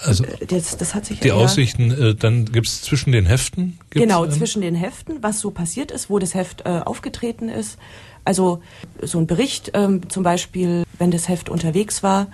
Also 0.00 0.24
das, 0.48 0.76
das 0.76 0.94
hat 0.94 1.06
sich 1.06 1.20
die 1.20 1.32
Aussichten, 1.32 1.90
äh, 1.90 2.14
dann 2.14 2.46
gibt's 2.46 2.82
zwischen 2.82 3.12
den 3.12 3.26
Heften? 3.26 3.78
genau, 3.90 4.26
zwischen 4.26 4.62
den 4.62 4.74
Heften, 4.74 5.22
was 5.22 5.40
so 5.40 5.50
passiert 5.50 5.90
ist, 5.90 6.10
wo 6.10 6.18
das 6.18 6.34
Heft 6.34 6.62
äh, 6.66 6.80
aufgetreten 6.84 7.48
ist. 7.48 7.78
Also 8.24 8.62
so 9.02 9.18
ein 9.18 9.26
Bericht, 9.26 9.72
ähm, 9.74 10.08
zum 10.08 10.22
Beispiel, 10.22 10.84
wenn 10.98 11.10
das 11.10 11.28
Heft 11.28 11.48
unterwegs 11.48 12.02
war, 12.02 12.28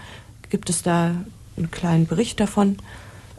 gibt 0.49 0.71
es 0.71 0.83
da 0.83 1.15
einen 1.57 1.71
kleinen 1.71 2.07
Bericht 2.07 2.41
davon 2.41 2.77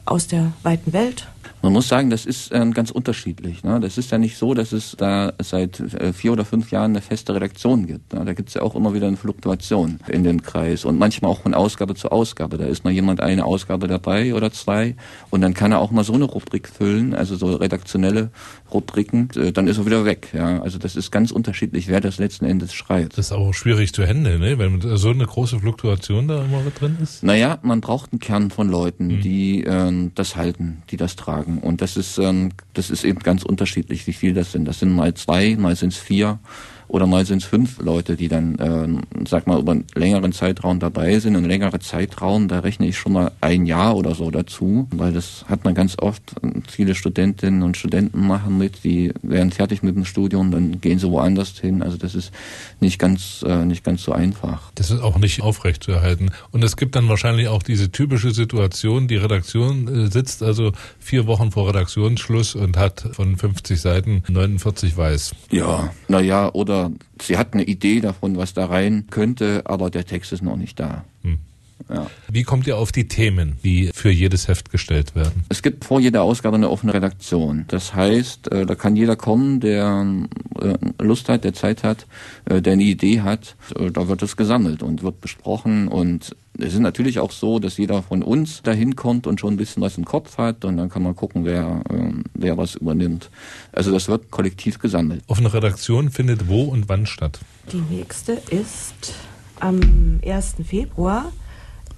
aus 0.05 0.27
der 0.27 0.53
weiten 0.63 0.93
Welt. 0.93 1.27
Man 1.61 1.73
muss 1.73 1.87
sagen, 1.87 2.09
das 2.09 2.25
ist 2.25 2.51
äh, 2.51 2.69
ganz 2.71 2.89
unterschiedlich. 2.89 3.63
Ne? 3.63 3.79
Das 3.79 3.97
ist 3.99 4.11
ja 4.11 4.17
nicht 4.17 4.37
so, 4.37 4.55
dass 4.55 4.71
es 4.71 4.95
da 4.97 5.33
seit 5.39 5.79
äh, 5.79 6.11
vier 6.11 6.31
oder 6.31 6.43
fünf 6.43 6.71
Jahren 6.71 6.91
eine 6.91 7.01
feste 7.01 7.35
Redaktion 7.35 7.85
gibt. 7.85 8.13
Ne? 8.13 8.25
Da 8.25 8.33
gibt 8.33 8.49
es 8.49 8.55
ja 8.55 8.63
auch 8.63 8.73
immer 8.75 8.95
wieder 8.95 9.07
eine 9.07 9.17
Fluktuation 9.17 9.99
in 10.07 10.23
dem 10.23 10.41
Kreis 10.41 10.85
und 10.85 10.97
manchmal 10.97 11.29
auch 11.29 11.41
von 11.41 11.53
Ausgabe 11.53 11.93
zu 11.93 12.11
Ausgabe. 12.11 12.57
Da 12.57 12.65
ist 12.65 12.83
mal 12.83 12.91
jemand 12.91 13.21
eine 13.21 13.45
Ausgabe 13.45 13.87
dabei 13.87 14.33
oder 14.33 14.51
zwei 14.51 14.95
und 15.29 15.41
dann 15.41 15.53
kann 15.53 15.71
er 15.71 15.79
auch 15.79 15.91
mal 15.91 16.03
so 16.03 16.13
eine 16.13 16.23
Rubrik 16.23 16.67
füllen, 16.67 17.13
also 17.13 17.35
so 17.35 17.53
redaktionelle 17.55 18.31
Rubriken, 18.73 19.29
äh, 19.35 19.51
dann 19.51 19.67
ist 19.67 19.77
er 19.77 19.85
wieder 19.85 20.03
weg. 20.03 20.29
Ja? 20.33 20.63
Also 20.63 20.79
das 20.79 20.95
ist 20.95 21.11
ganz 21.11 21.29
unterschiedlich, 21.29 21.87
wer 21.87 22.01
das 22.01 22.17
letzten 22.17 22.45
Endes 22.45 22.73
schreibt. 22.73 23.19
Das 23.19 23.27
ist 23.27 23.31
auch 23.33 23.53
schwierig 23.53 23.93
zu 23.93 24.03
handeln, 24.03 24.39
ne? 24.39 24.57
wenn 24.57 24.81
so 24.97 25.09
eine 25.09 25.25
große 25.25 25.59
Fluktuation 25.59 26.27
da 26.27 26.43
immer 26.43 26.63
drin 26.73 26.97
ist. 27.03 27.21
Naja, 27.21 27.59
man 27.61 27.81
braucht 27.81 28.13
einen 28.13 28.19
Kern 28.19 28.49
von 28.49 28.67
Leuten, 28.67 29.07
mhm. 29.07 29.21
die 29.21 29.63
äh, 29.63 30.09
das 30.15 30.35
halten, 30.35 30.81
die 30.89 30.97
das 30.97 31.15
tragen 31.15 31.50
sagen. 31.51 31.59
Und 31.59 31.81
das 31.81 31.97
ist, 31.97 32.17
ähm, 32.17 32.51
das 32.73 32.89
ist 32.89 33.03
eben 33.03 33.19
ganz 33.19 33.43
unterschiedlich, 33.43 34.07
wie 34.07 34.13
viel 34.13 34.33
das 34.33 34.51
sind. 34.51 34.65
Das 34.65 34.79
sind 34.79 34.95
mal 34.95 35.13
zwei, 35.13 35.55
mal 35.57 35.75
sind 35.75 35.93
es 35.93 35.99
vier 35.99 36.39
oder 36.91 37.07
mal 37.07 37.25
sind 37.25 37.41
es 37.41 37.47
fünf 37.47 37.79
Leute, 37.79 38.17
die 38.17 38.27
dann, 38.27 38.55
äh, 38.59 39.25
sag 39.25 39.47
mal, 39.47 39.59
über 39.61 39.71
einen 39.71 39.85
längeren 39.95 40.33
Zeitraum 40.33 40.79
dabei 40.79 41.19
sind. 41.19 41.37
Ein 41.37 41.45
längerer 41.45 41.79
Zeitraum, 41.79 42.49
da 42.49 42.59
rechne 42.59 42.85
ich 42.85 42.97
schon 42.97 43.13
mal 43.13 43.31
ein 43.39 43.65
Jahr 43.65 43.95
oder 43.95 44.13
so 44.13 44.29
dazu, 44.29 44.89
weil 44.91 45.13
das 45.13 45.45
hat 45.47 45.63
man 45.63 45.73
ganz 45.73 45.97
oft. 45.97 46.21
Viele 46.67 46.93
Studentinnen 46.93 47.63
und 47.63 47.77
Studenten 47.77 48.27
machen 48.27 48.57
mit, 48.57 48.83
die 48.83 49.13
werden 49.21 49.53
fertig 49.53 49.83
mit 49.83 49.95
dem 49.95 50.03
Studium, 50.03 50.51
dann 50.51 50.81
gehen 50.81 50.99
sie 50.99 51.09
woanders 51.09 51.57
hin. 51.57 51.81
Also 51.81 51.95
das 51.95 52.13
ist 52.13 52.33
nicht 52.81 52.99
ganz, 52.99 53.41
äh, 53.47 53.63
nicht 53.63 53.85
ganz 53.85 54.03
so 54.03 54.11
einfach. 54.11 54.73
Das 54.75 54.91
ist 54.91 54.99
auch 54.99 55.17
nicht 55.17 55.41
aufrecht 55.41 55.83
zu 55.83 55.93
erhalten. 55.93 56.31
Und 56.51 56.61
es 56.61 56.75
gibt 56.75 56.97
dann 56.97 57.07
wahrscheinlich 57.07 57.47
auch 57.47 57.63
diese 57.63 57.91
typische 57.91 58.31
Situation, 58.31 59.07
die 59.07 59.15
Redaktion 59.15 59.87
äh, 59.87 60.11
sitzt 60.11 60.43
also 60.43 60.73
vier 60.99 61.25
Wochen 61.25 61.51
vor 61.51 61.69
Redaktionsschluss 61.69 62.55
und 62.55 62.75
hat 62.75 63.07
von 63.13 63.37
50 63.37 63.79
Seiten 63.79 64.23
49 64.27 64.97
weiß. 64.97 65.31
Ja, 65.51 65.93
naja, 66.09 66.49
oder 66.51 66.80
sie 67.21 67.37
hat 67.37 67.53
eine 67.53 67.63
Idee 67.63 68.01
davon, 68.01 68.37
was 68.37 68.53
da 68.53 68.65
rein 68.65 69.05
könnte, 69.09 69.61
aber 69.65 69.89
der 69.89 70.05
Text 70.05 70.31
ist 70.31 70.41
noch 70.41 70.55
nicht 70.55 70.79
da. 70.79 71.05
Ja. 71.93 72.07
Wie 72.29 72.43
kommt 72.43 72.67
ihr 72.67 72.77
auf 72.77 72.91
die 72.91 73.07
Themen, 73.07 73.57
die 73.63 73.91
für 73.93 74.11
jedes 74.11 74.47
Heft 74.47 74.71
gestellt 74.71 75.15
werden? 75.15 75.43
Es 75.49 75.61
gibt 75.61 75.83
vor 75.83 75.99
jeder 75.99 76.23
Ausgabe 76.23 76.55
eine 76.55 76.69
offene 76.69 76.93
Redaktion. 76.93 77.65
Das 77.67 77.93
heißt, 77.93 78.51
äh, 78.51 78.65
da 78.65 78.75
kann 78.75 78.95
jeder 78.95 79.15
kommen, 79.15 79.59
der 79.59 80.05
äh, 80.59 80.77
Lust 81.03 81.27
hat, 81.27 81.43
der 81.43 81.53
Zeit 81.53 81.83
hat, 81.83 82.05
äh, 82.45 82.61
der 82.61 82.73
eine 82.73 82.83
Idee 82.83 83.21
hat. 83.21 83.55
Da 83.93 84.07
wird 84.07 84.21
es 84.21 84.37
gesammelt 84.37 84.83
und 84.83 85.03
wird 85.03 85.21
besprochen 85.21 85.87
und 85.87 86.35
es 86.57 86.73
ist 86.73 86.79
natürlich 86.79 87.19
auch 87.19 87.31
so, 87.31 87.59
dass 87.59 87.77
jeder 87.77 88.03
von 88.03 88.21
uns 88.21 88.61
dahin 88.61 88.95
kommt 88.95 89.25
und 89.25 89.39
schon 89.39 89.53
ein 89.53 89.57
bisschen 89.57 89.81
was 89.81 89.97
im 89.97 90.05
Kopf 90.05 90.37
hat 90.37 90.65
und 90.65 90.77
dann 90.77 90.89
kann 90.89 91.01
man 91.01 91.15
gucken, 91.15 91.45
wer, 91.45 91.81
wer 92.33 92.57
was 92.57 92.75
übernimmt. 92.75 93.29
Also 93.71 93.91
das 93.91 94.09
wird 94.09 94.29
kollektiv 94.31 94.77
gesammelt. 94.79 95.23
Offene 95.27 95.53
Redaktion 95.53 96.11
findet 96.11 96.49
wo 96.49 96.63
und 96.63 96.89
wann 96.89 97.05
statt? 97.05 97.39
Die 97.71 97.81
nächste 97.95 98.33
ist 98.33 99.13
am 99.59 100.19
1. 100.25 100.55
Februar 100.65 101.31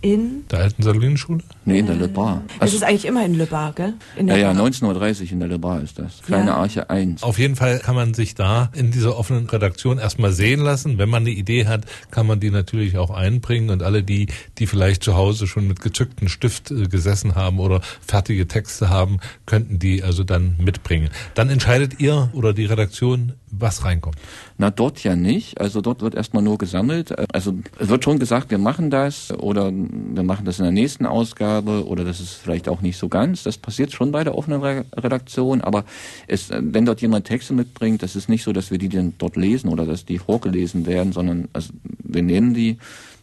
in 0.03 0.43
der 0.51 0.59
alten 0.59 0.83
Salinenschule? 0.83 1.41
Nee, 1.63 1.79
in 1.79 1.87
der 1.87 1.95
Le 1.95 2.09
Bar. 2.09 2.43
Das 2.47 2.61
also, 2.61 2.75
ist 2.75 2.83
eigentlich 2.83 3.05
immer 3.05 3.25
in 3.25 3.35
Le 3.35 3.45
Bar, 3.45 3.71
gell? 3.71 3.93
In 4.17 4.27
ja, 4.27 4.35
ja, 4.35 4.51
19.30 4.51 4.83
Uhr 5.23 5.31
in 5.31 5.39
der 5.39 5.47
Le 5.47 5.59
Bar 5.59 5.81
ist 5.81 5.97
das. 5.97 6.21
Kleine 6.23 6.47
ja. 6.47 6.57
Arche 6.57 6.89
1. 6.89 7.23
Auf 7.23 7.39
jeden 7.39 7.55
Fall 7.55 7.79
kann 7.79 7.95
man 7.95 8.13
sich 8.13 8.35
da 8.35 8.69
in 8.73 8.91
dieser 8.91 9.17
offenen 9.17 9.47
Redaktion 9.47 9.99
erstmal 9.99 10.33
sehen 10.33 10.59
lassen. 10.59 10.97
Wenn 10.97 11.09
man 11.09 11.23
eine 11.23 11.31
Idee 11.31 11.67
hat, 11.67 11.85
kann 12.11 12.27
man 12.27 12.41
die 12.41 12.51
natürlich 12.51 12.97
auch 12.97 13.11
einbringen 13.11 13.69
und 13.69 13.81
alle 13.81 14.03
die, 14.03 14.27
die 14.57 14.67
vielleicht 14.67 15.03
zu 15.03 15.15
Hause 15.15 15.47
schon 15.47 15.69
mit 15.69 15.79
gezücktem 15.79 16.27
Stift 16.27 16.69
äh, 16.69 16.87
gesessen 16.87 17.35
haben 17.35 17.59
oder 17.59 17.79
fertige 18.05 18.45
Texte 18.45 18.89
haben, 18.89 19.19
könnten 19.45 19.79
die 19.79 20.03
also 20.03 20.25
dann 20.25 20.57
mitbringen. 20.59 21.09
Dann 21.33 21.49
entscheidet 21.49 22.01
ihr 22.01 22.29
oder 22.33 22.53
die 22.53 22.65
Redaktion, 22.65 23.33
was 23.51 23.85
reinkommt. 23.85 24.17
Na, 24.57 24.69
dort 24.69 25.03
ja 25.03 25.15
nicht. 25.15 25.61
Also 25.61 25.81
dort 25.81 26.01
wird 26.01 26.15
erstmal 26.15 26.43
nur 26.43 26.57
gesammelt. 26.57 27.13
Also 27.33 27.53
es 27.79 27.87
wird 27.87 28.03
schon 28.03 28.19
gesagt, 28.19 28.51
wir 28.51 28.57
machen 28.57 28.89
das 28.89 29.31
oder 29.31 29.71
wir 29.93 30.23
machen 30.23 30.45
das 30.45 30.59
in 30.59 30.63
der 30.63 30.71
nächsten 30.71 31.05
Ausgabe 31.05 31.85
oder 31.85 32.03
das 32.03 32.19
ist 32.19 32.33
vielleicht 32.33 32.67
auch 32.67 32.81
nicht 32.81 32.97
so 32.97 33.09
ganz. 33.09 33.43
Das 33.43 33.57
passiert 33.57 33.91
schon 33.91 34.11
bei 34.11 34.23
der 34.23 34.35
offenen 34.35 34.61
Redaktion, 34.61 35.61
aber 35.61 35.85
es, 36.27 36.49
wenn 36.49 36.85
dort 36.85 37.01
jemand 37.01 37.25
Texte 37.25 37.53
mitbringt, 37.53 38.03
das 38.03 38.15
ist 38.15 38.29
nicht 38.29 38.43
so, 38.43 38.53
dass 38.53 38.71
wir 38.71 38.77
die 38.77 38.89
dann 38.89 39.13
dort 39.17 39.35
lesen 39.35 39.69
oder 39.69 39.85
dass 39.85 40.05
die 40.05 40.17
vorgelesen 40.17 40.85
werden, 40.85 41.13
sondern 41.13 41.47
also 41.53 41.73
wir 42.03 42.23
nehmen 42.23 42.53
die 42.53 42.77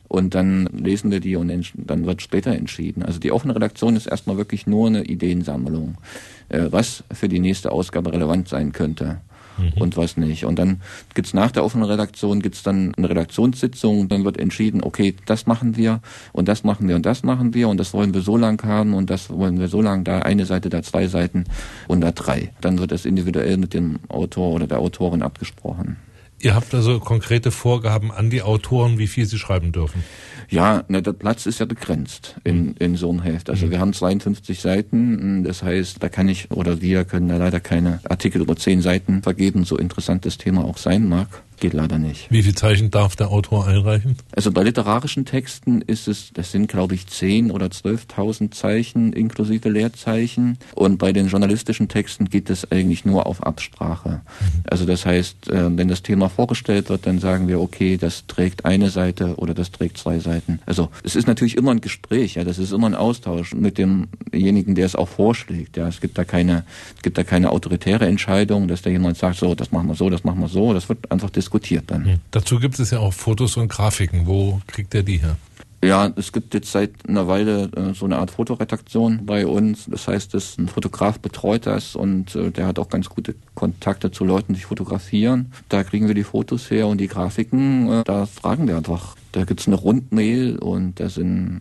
und 0.09 0.35
dann 0.35 0.67
lesen 0.67 1.11
wir 1.11 1.21
die 1.21 1.37
und 1.37 1.73
dann 1.75 2.07
wird 2.07 2.23
später 2.23 2.53
entschieden. 2.53 3.03
Also 3.03 3.21
die 3.21 3.33
offene 3.33 3.55
Redaktion 3.55 3.97
ist 3.97 4.07
erstmal 4.07 4.37
wirklich 4.37 4.67
nur 4.67 4.89
eine 4.89 5.05
Ideensammlung, 5.05 5.99
äh, 6.49 6.67
was 6.71 7.05
für 7.13 7.29
die 7.29 7.39
nächste 7.39 7.71
Ausgabe 7.73 8.13
relevant 8.13 8.49
sein 8.49 8.73
könnte 8.73 9.21
mhm. 9.61 9.73
und 9.81 9.97
was 9.97 10.17
nicht. 10.17 10.45
Und 10.45 10.59
dann 10.59 10.81
gibt's 11.15 11.35
nach 11.35 11.51
der 11.51 11.65
offenen 11.65 11.89
Redaktion 11.89 12.41
gibt's 12.41 12.63
dann 12.63 12.95
eine 12.97 13.09
Redaktionssitzung, 13.09 14.09
dann 14.09 14.25
wird 14.25 14.39
entschieden, 14.39 14.83
okay, 14.83 15.15
das 15.27 15.47
machen 15.47 15.77
wir 15.77 16.01
und 16.33 16.49
das 16.49 16.65
machen 16.65 16.89
wir 16.89 16.97
und 16.97 17.07
das 17.07 17.23
machen 17.23 17.55
wir 17.55 17.69
und 17.69 17.79
das 17.79 17.93
wollen 17.93 18.15
wir 18.15 18.21
so 18.21 18.37
lang 18.37 18.63
haben 18.65 18.95
und 18.95 19.11
das 19.11 19.31
wollen 19.31 19.59
wir 19.59 19.69
so 19.69 19.83
lang, 19.83 20.05
da 20.05 20.21
eine 20.21 20.47
Seite, 20.47 20.69
da 20.69 20.83
zwei 20.83 21.07
Seiten 21.07 21.45
und 21.89 22.01
da 22.01 22.13
drei. 22.13 22.53
Dann 22.61 22.79
wird 22.79 22.93
das 22.93 23.05
individuell 23.05 23.57
mit 23.57 23.75
dem 23.75 23.99
Autor 24.09 24.53
oder 24.53 24.67
der 24.67 24.79
Autorin 24.79 25.23
abgesprochen. 25.23 25.97
Ihr 26.43 26.55
habt 26.55 26.75
also 26.75 27.01
konkrete 27.01 27.51
Vorgaben 27.51 28.11
an 28.11 28.31
die 28.31 28.43
Autoren, 28.43 28.99
wie 28.99 29.07
viel 29.07 29.27
sie 29.27 29.39
schreiben 29.39 29.73
dürfen? 29.73 30.03
Ja, 30.49 30.85
ne, 30.89 31.03
der 31.03 31.13
Platz 31.13 31.47
ist 31.47 31.61
ja 31.61 31.67
begrenzt 31.67 32.37
in, 32.45 32.75
in 32.77 32.97
so 32.97 33.11
einem 33.11 33.23
Heft. 33.23 33.51
Also 33.51 33.67
mhm. 33.67 33.71
wir 33.71 33.81
haben 33.81 33.93
52 33.93 34.61
Seiten, 34.61 35.45
das 35.45 35.63
heißt, 35.63 36.03
da 36.03 36.09
kann 36.09 36.29
ich 36.29 36.51
oder 36.51 36.81
wir 36.81 37.05
können 37.05 37.29
da 37.29 37.37
leider 37.37 37.61
keine 37.61 38.01
Artikel 38.09 38.41
über 38.41 38.57
10 38.57 38.81
Seiten 38.81 39.23
vergeben, 39.23 39.65
so 39.65 39.77
interessant 39.77 40.25
das 40.25 40.39
Thema 40.39 40.65
auch 40.65 40.79
sein 40.79 41.09
mag 41.09 41.29
geht 41.61 41.75
leider 41.75 41.99
nicht. 41.99 42.31
Wie 42.31 42.43
viel 42.43 42.55
Zeichen 42.55 42.91
darf 42.91 43.15
der 43.15 43.31
Autor 43.31 43.67
einreichen? 43.67 44.17
Also 44.35 44.51
bei 44.51 44.63
literarischen 44.63 45.25
Texten 45.25 45.83
ist 45.83 46.09
es, 46.09 46.33
das 46.33 46.51
sind 46.51 46.69
glaube 46.69 46.95
ich 46.95 47.07
10 47.07 47.51
oder 47.51 47.67
12.000 47.67 48.51
Zeichen 48.51 49.13
inklusive 49.13 49.69
Leerzeichen. 49.69 50.59
Und 50.75 50.99
bei 50.99 51.13
den 51.13 51.29
journalistischen 51.29 51.89
Texten 51.89 52.27
geht 52.27 52.51
es 52.51 52.71
eigentlich 52.73 53.05
nur 53.05 53.27
auf 53.27 53.43
Absprache. 53.43 54.09
Mhm. 54.09 54.63
Also 54.69 54.87
das 54.87 55.07
heißt, 55.07 55.51
äh, 55.51 55.77
wenn 55.77 55.89
das 55.89 56.03
Thema 56.03 56.29
vorgestellt 56.29 56.89
wird, 56.89 57.07
dann 57.07 57.19
sagen 57.19 57.47
wir, 57.47 57.61
okay, 57.61 57.97
das 57.97 58.27
trägt 58.27 58.65
eine 58.65 58.91
Seite 58.91 59.37
oder 59.37 59.55
das 59.55 59.71
trägt 59.71 59.99
zwei 59.99 60.19
Seiten. 60.19 60.61
Also 60.67 60.89
es 61.05 61.15
ist 61.15 61.29
natürlich 61.29 61.57
immer 61.57 61.71
ein 61.71 61.81
Gespräch, 61.81 62.35
ja, 62.35 62.45
das 62.45 62.59
ist 62.59 62.73
immer 62.73 62.89
ein 62.89 62.95
Austausch 62.95 63.55
mit 63.55 63.79
demjenigen, 63.79 64.75
der 64.75 64.87
es 64.87 64.97
auch 64.97 65.09
vorschlägt. 65.09 65.77
Ja, 65.77 65.87
es 65.87 66.01
gibt 66.01 66.19
da 66.19 66.25
keine, 66.25 66.65
es 66.97 67.03
gibt 67.03 67.19
da 67.19 67.25
keine 67.25 67.51
autoritäre 67.51 68.07
Entscheidung, 68.07 68.67
dass 68.67 68.83
da 68.83 68.91
jemand 68.91 69.19
sagt, 69.19 69.37
so, 69.37 69.55
das 69.55 69.71
machen 69.71 69.89
wir 69.89 69.95
so, 69.95 70.11
das 70.11 70.25
machen 70.25 70.41
wir 70.41 70.49
so. 70.49 70.73
Das 70.73 70.89
wird 70.89 71.11
einfach 71.13 71.31
diskutiert 71.31 71.50
diskutiert 71.51 71.91
dann. 71.91 72.05
Mhm. 72.05 72.21
Dazu 72.31 72.61
gibt 72.61 72.79
es 72.79 72.91
ja 72.93 73.01
auch 73.01 73.13
Fotos 73.13 73.57
und 73.57 73.69
Grafiken. 73.69 74.27
Wo 74.27 74.61
kriegt 74.69 74.95
er 74.95 75.03
die 75.03 75.19
her? 75.19 75.37
Ja, 75.83 76.13
es 76.15 76.31
gibt 76.33 76.53
jetzt 76.53 76.71
seit 76.71 77.09
einer 77.09 77.27
Weile 77.27 77.71
äh, 77.75 77.95
so 77.95 78.05
eine 78.05 78.19
Art 78.19 78.31
Fotoredaktion 78.31 79.25
bei 79.25 79.47
uns. 79.47 79.87
Das 79.87 80.07
heißt, 80.07 80.35
dass 80.35 80.59
ein 80.59 80.69
Fotograf 80.69 81.19
betreut 81.19 81.67
das 81.67 81.97
und 81.97 82.37
äh, 82.37 82.51
der 82.51 82.67
hat 82.67 82.79
auch 82.79 82.91
ganz 82.91 83.09
gute 83.09 83.35
Kontakte 83.55 84.11
zu 84.11 84.25
Leuten, 84.25 84.53
die 84.53 84.61
fotografieren. 84.61 85.53
Da 85.71 85.83
kriegen 85.83 86.07
wir 86.07 86.15
die 86.15 86.23
Fotos 86.23 86.71
her 86.71 86.87
und 86.87 86.99
die 86.99 87.09
Grafiken, 87.09 87.91
äh, 87.91 88.05
da 88.05 88.27
fragen 88.27 88.69
wir 88.69 88.77
einfach. 88.77 89.17
Da 89.33 89.45
gibt's 89.45 89.67
eine 89.67 89.77
Rundmail 89.77 90.59
und 90.59 91.01
da 91.01 91.09
sind 91.09 91.61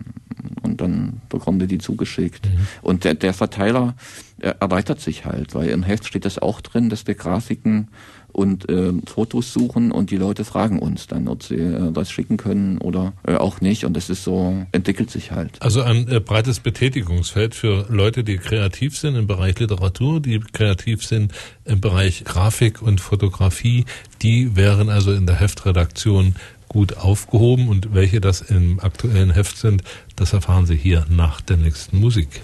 und 0.64 0.82
dann 0.82 1.22
bekommen 1.30 1.60
wir 1.60 1.68
die 1.68 1.78
zugeschickt. 1.78 2.46
Mhm. 2.46 2.68
Und 2.82 3.04
der, 3.06 3.14
der 3.14 3.34
Verteiler 3.34 3.96
erweitert 4.40 5.02
sich 5.02 5.26
halt, 5.26 5.54
weil 5.54 5.70
im 5.70 5.84
Heft 5.84 6.08
steht 6.08 6.26
das 6.26 6.40
auch 6.40 6.62
drin, 6.62 6.90
dass 6.90 7.08
wir 7.08 7.16
Grafiken 7.16 7.90
und 8.32 8.70
äh, 8.70 8.94
Fotos 9.06 9.54
suchen 9.54 9.92
und 9.92 10.12
die 10.12 10.18
Leute 10.18 10.46
fragen 10.46 10.80
uns 10.80 11.08
dann, 11.08 11.28
ob 11.28 11.44
sie 11.44 11.56
äh, 11.56 11.96
was 11.96 12.12
schicken 12.12 12.38
können 12.38 12.78
oder 12.80 13.14
äh, 13.26 13.36
auch 13.36 13.62
nicht. 13.62 13.86
Und 13.86 13.96
das 13.96 14.10
ist 14.10 14.24
so, 14.24 14.66
entwickelt 14.72 15.12
sich 15.12 15.32
halt. 15.32 15.62
Also 15.62 15.82
ein 15.82 16.08
äh, 16.08 16.20
breites 16.20 16.60
Betätigungsfeld 16.60 17.56
für 17.56 17.86
Leute, 17.90 18.24
die 18.24 18.38
kreativ 18.38 18.98
sind 18.98 19.16
im 19.16 19.28
Bereich 19.28 19.60
Literatur, 19.60 20.20
die 20.20 20.40
kreativ 20.40 21.04
sind 21.04 21.34
im 21.66 21.82
Bereich 21.82 22.24
Grafik 22.24 22.82
und 22.82 23.02
Fotografie, 23.02 23.86
die 24.22 24.56
wären 24.56 24.90
also 24.90 25.12
in 25.12 25.26
der 25.26 25.40
Heftredaktion 25.40 26.36
gut 26.70 26.98
aufgehoben 26.98 27.68
und 27.68 27.94
welche 27.94 28.22
das 28.22 28.42
im 28.42 28.80
aktuellen 28.80 29.32
Heft 29.32 29.58
sind, 29.58 29.84
das 30.16 30.34
erfahren 30.34 30.66
Sie 30.66 30.76
hier 30.76 31.06
nach 31.10 31.42
der 31.42 31.58
nächsten 31.58 32.00
Musik. 32.00 32.42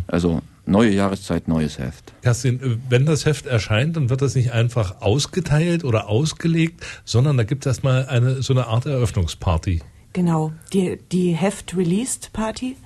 Also 0.07 0.43
neue 0.67 0.91
Jahreszeit, 0.91 1.49
neues 1.49 1.79
Heft. 1.79 2.13
Kerstin, 2.23 2.61
äh, 2.61 2.77
wenn 2.89 3.07
das 3.07 3.27
Heft 3.27 3.47
erscheint, 3.47 3.97
dann 3.97 4.11
wird 4.11 4.23
das 4.23 4.35
nicht 4.35 4.53
einfach 4.53 5.01
ausgeteilt 5.01 5.85
oder 5.85 6.09
ausgelegt, 6.09 6.85
sondern 7.05 7.37
da 7.37 7.45
gibt 7.45 7.65
es 7.65 7.71
erstmal 7.71 8.07
eine, 8.07 8.43
so 8.43 8.53
eine 8.53 8.67
Art 8.67 8.87
Eröffnungsparty. 8.87 9.81
Genau, 10.13 10.53
die, 10.73 10.99
die 11.13 11.33
Heft-Released-Party. 11.33 12.77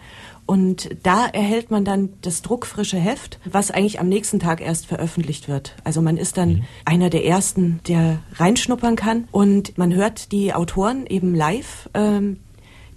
Und 0.44 0.90
da 1.02 1.26
erhält 1.26 1.70
man 1.70 1.84
dann 1.84 2.10
das 2.20 2.42
druckfrische 2.42 2.98
Heft, 2.98 3.38
was 3.44 3.70
eigentlich 3.70 4.00
am 4.00 4.08
nächsten 4.08 4.40
Tag 4.40 4.60
erst 4.60 4.86
veröffentlicht 4.86 5.48
wird. 5.48 5.76
Also 5.84 6.02
man 6.02 6.16
ist 6.16 6.36
dann 6.36 6.48
mhm. 6.48 6.64
einer 6.84 7.10
der 7.10 7.24
ersten, 7.24 7.80
der 7.86 8.18
reinschnuppern 8.34 8.96
kann. 8.96 9.28
Und 9.30 9.78
man 9.78 9.94
hört 9.94 10.32
die 10.32 10.52
Autoren 10.52 11.06
eben 11.06 11.34
live. 11.34 11.88
Ähm, 11.94 12.38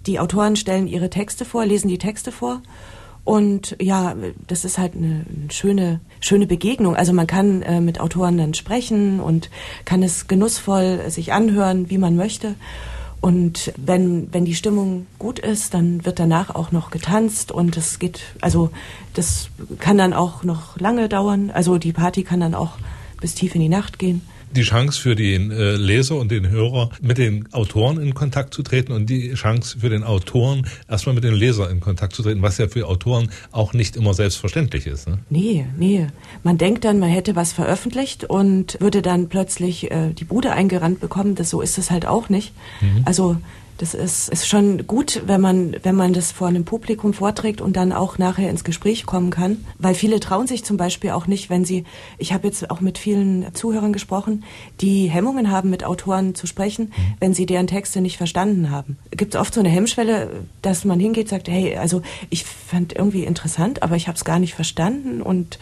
die 0.06 0.18
Autoren 0.18 0.56
stellen 0.56 0.86
ihre 0.86 1.10
Texte 1.10 1.44
vor, 1.44 1.64
lesen 1.64 1.88
die 1.88 1.98
Texte 1.98 2.32
vor. 2.32 2.62
Und 3.24 3.76
ja, 3.80 4.14
das 4.46 4.64
ist 4.64 4.78
halt 4.78 4.94
eine, 4.94 5.24
schöne, 5.50 6.00
schöne 6.20 6.46
Begegnung. 6.46 6.94
Also 6.94 7.12
man 7.12 7.26
kann 7.26 7.62
äh, 7.62 7.80
mit 7.80 8.00
Autoren 8.00 8.38
dann 8.38 8.54
sprechen 8.54 9.18
und 9.18 9.50
kann 9.84 10.04
es 10.04 10.28
genussvoll 10.28 11.10
sich 11.10 11.32
anhören, 11.32 11.90
wie 11.90 11.98
man 11.98 12.14
möchte. 12.14 12.54
Und 13.20 13.72
wenn, 13.76 14.32
wenn 14.32 14.44
die 14.44 14.54
Stimmung 14.54 15.06
gut 15.18 15.38
ist, 15.38 15.74
dann 15.74 16.04
wird 16.04 16.18
danach 16.18 16.54
auch 16.54 16.70
noch 16.70 16.90
getanzt 16.90 17.50
und 17.50 17.76
es 17.76 17.98
geht, 17.98 18.20
also 18.40 18.70
das 19.14 19.48
kann 19.78 19.98
dann 19.98 20.12
auch 20.12 20.44
noch 20.44 20.78
lange 20.78 21.08
dauern. 21.08 21.50
Also 21.50 21.78
die 21.78 21.92
Party 21.92 22.22
kann 22.22 22.40
dann 22.40 22.54
auch 22.54 22.78
bis 23.20 23.34
tief 23.34 23.54
in 23.54 23.62
die 23.62 23.68
Nacht 23.68 23.98
gehen. 23.98 24.22
Die 24.54 24.62
Chance 24.62 25.00
für 25.00 25.14
den 25.14 25.50
äh, 25.50 25.72
Leser 25.76 26.16
und 26.16 26.30
den 26.30 26.48
Hörer, 26.48 26.90
mit 27.00 27.18
den 27.18 27.52
Autoren 27.52 28.00
in 28.00 28.14
Kontakt 28.14 28.54
zu 28.54 28.62
treten 28.62 28.92
und 28.92 29.10
die 29.10 29.34
Chance 29.34 29.78
für 29.80 29.88
den 29.88 30.04
Autoren, 30.04 30.66
erstmal 30.88 31.14
mit 31.14 31.24
den 31.24 31.34
Lesern 31.34 31.70
in 31.70 31.80
Kontakt 31.80 32.14
zu 32.14 32.22
treten, 32.22 32.42
was 32.42 32.58
ja 32.58 32.68
für 32.68 32.86
Autoren 32.86 33.30
auch 33.50 33.72
nicht 33.72 33.96
immer 33.96 34.14
selbstverständlich 34.14 34.86
ist. 34.86 35.08
Ne? 35.08 35.18
Nee, 35.30 35.66
nee. 35.76 36.06
Man 36.42 36.58
denkt 36.58 36.84
dann, 36.84 36.98
man 36.98 37.10
hätte 37.10 37.36
was 37.36 37.52
veröffentlicht 37.52 38.24
und 38.24 38.80
würde 38.80 39.02
dann 39.02 39.28
plötzlich 39.28 39.90
äh, 39.90 40.12
die 40.12 40.24
Bude 40.24 40.52
eingerannt 40.52 41.00
bekommen. 41.00 41.34
Das, 41.34 41.50
so 41.50 41.60
ist 41.60 41.78
es 41.78 41.90
halt 41.90 42.06
auch 42.06 42.28
nicht. 42.28 42.52
Mhm. 42.80 43.02
Also 43.04 43.36
das 43.78 43.94
ist, 43.94 44.28
ist 44.28 44.48
schon 44.48 44.86
gut, 44.86 45.22
wenn 45.26 45.40
man, 45.40 45.76
wenn 45.82 45.94
man 45.94 46.12
das 46.12 46.32
vor 46.32 46.48
einem 46.48 46.64
Publikum 46.64 47.12
vorträgt 47.12 47.60
und 47.60 47.76
dann 47.76 47.92
auch 47.92 48.18
nachher 48.18 48.48
ins 48.48 48.64
Gespräch 48.64 49.04
kommen 49.04 49.30
kann. 49.30 49.64
Weil 49.78 49.94
viele 49.94 50.20
trauen 50.20 50.46
sich 50.46 50.64
zum 50.64 50.76
Beispiel 50.76 51.10
auch 51.10 51.26
nicht, 51.26 51.50
wenn 51.50 51.64
sie, 51.64 51.84
ich 52.18 52.32
habe 52.32 52.46
jetzt 52.46 52.70
auch 52.70 52.80
mit 52.80 52.98
vielen 52.98 53.54
Zuhörern 53.54 53.92
gesprochen, 53.92 54.44
die 54.80 55.08
Hemmungen 55.08 55.50
haben, 55.50 55.70
mit 55.70 55.84
Autoren 55.84 56.34
zu 56.34 56.46
sprechen, 56.46 56.86
mhm. 56.86 57.14
wenn 57.20 57.34
sie 57.34 57.46
deren 57.46 57.66
Texte 57.66 58.00
nicht 58.00 58.16
verstanden 58.16 58.70
haben. 58.70 58.96
Gibt 59.10 59.34
es 59.34 59.40
oft 59.40 59.52
so 59.52 59.60
eine 59.60 59.68
Hemmschwelle, 59.68 60.44
dass 60.62 60.84
man 60.84 60.98
hingeht 60.98 61.24
und 61.24 61.30
sagt, 61.30 61.48
hey, 61.48 61.76
also 61.76 62.02
ich 62.30 62.44
fand 62.44 62.94
irgendwie 62.94 63.24
interessant, 63.24 63.82
aber 63.82 63.96
ich 63.96 64.08
habe 64.08 64.16
es 64.16 64.24
gar 64.24 64.38
nicht 64.38 64.54
verstanden. 64.54 65.20
Und 65.20 65.58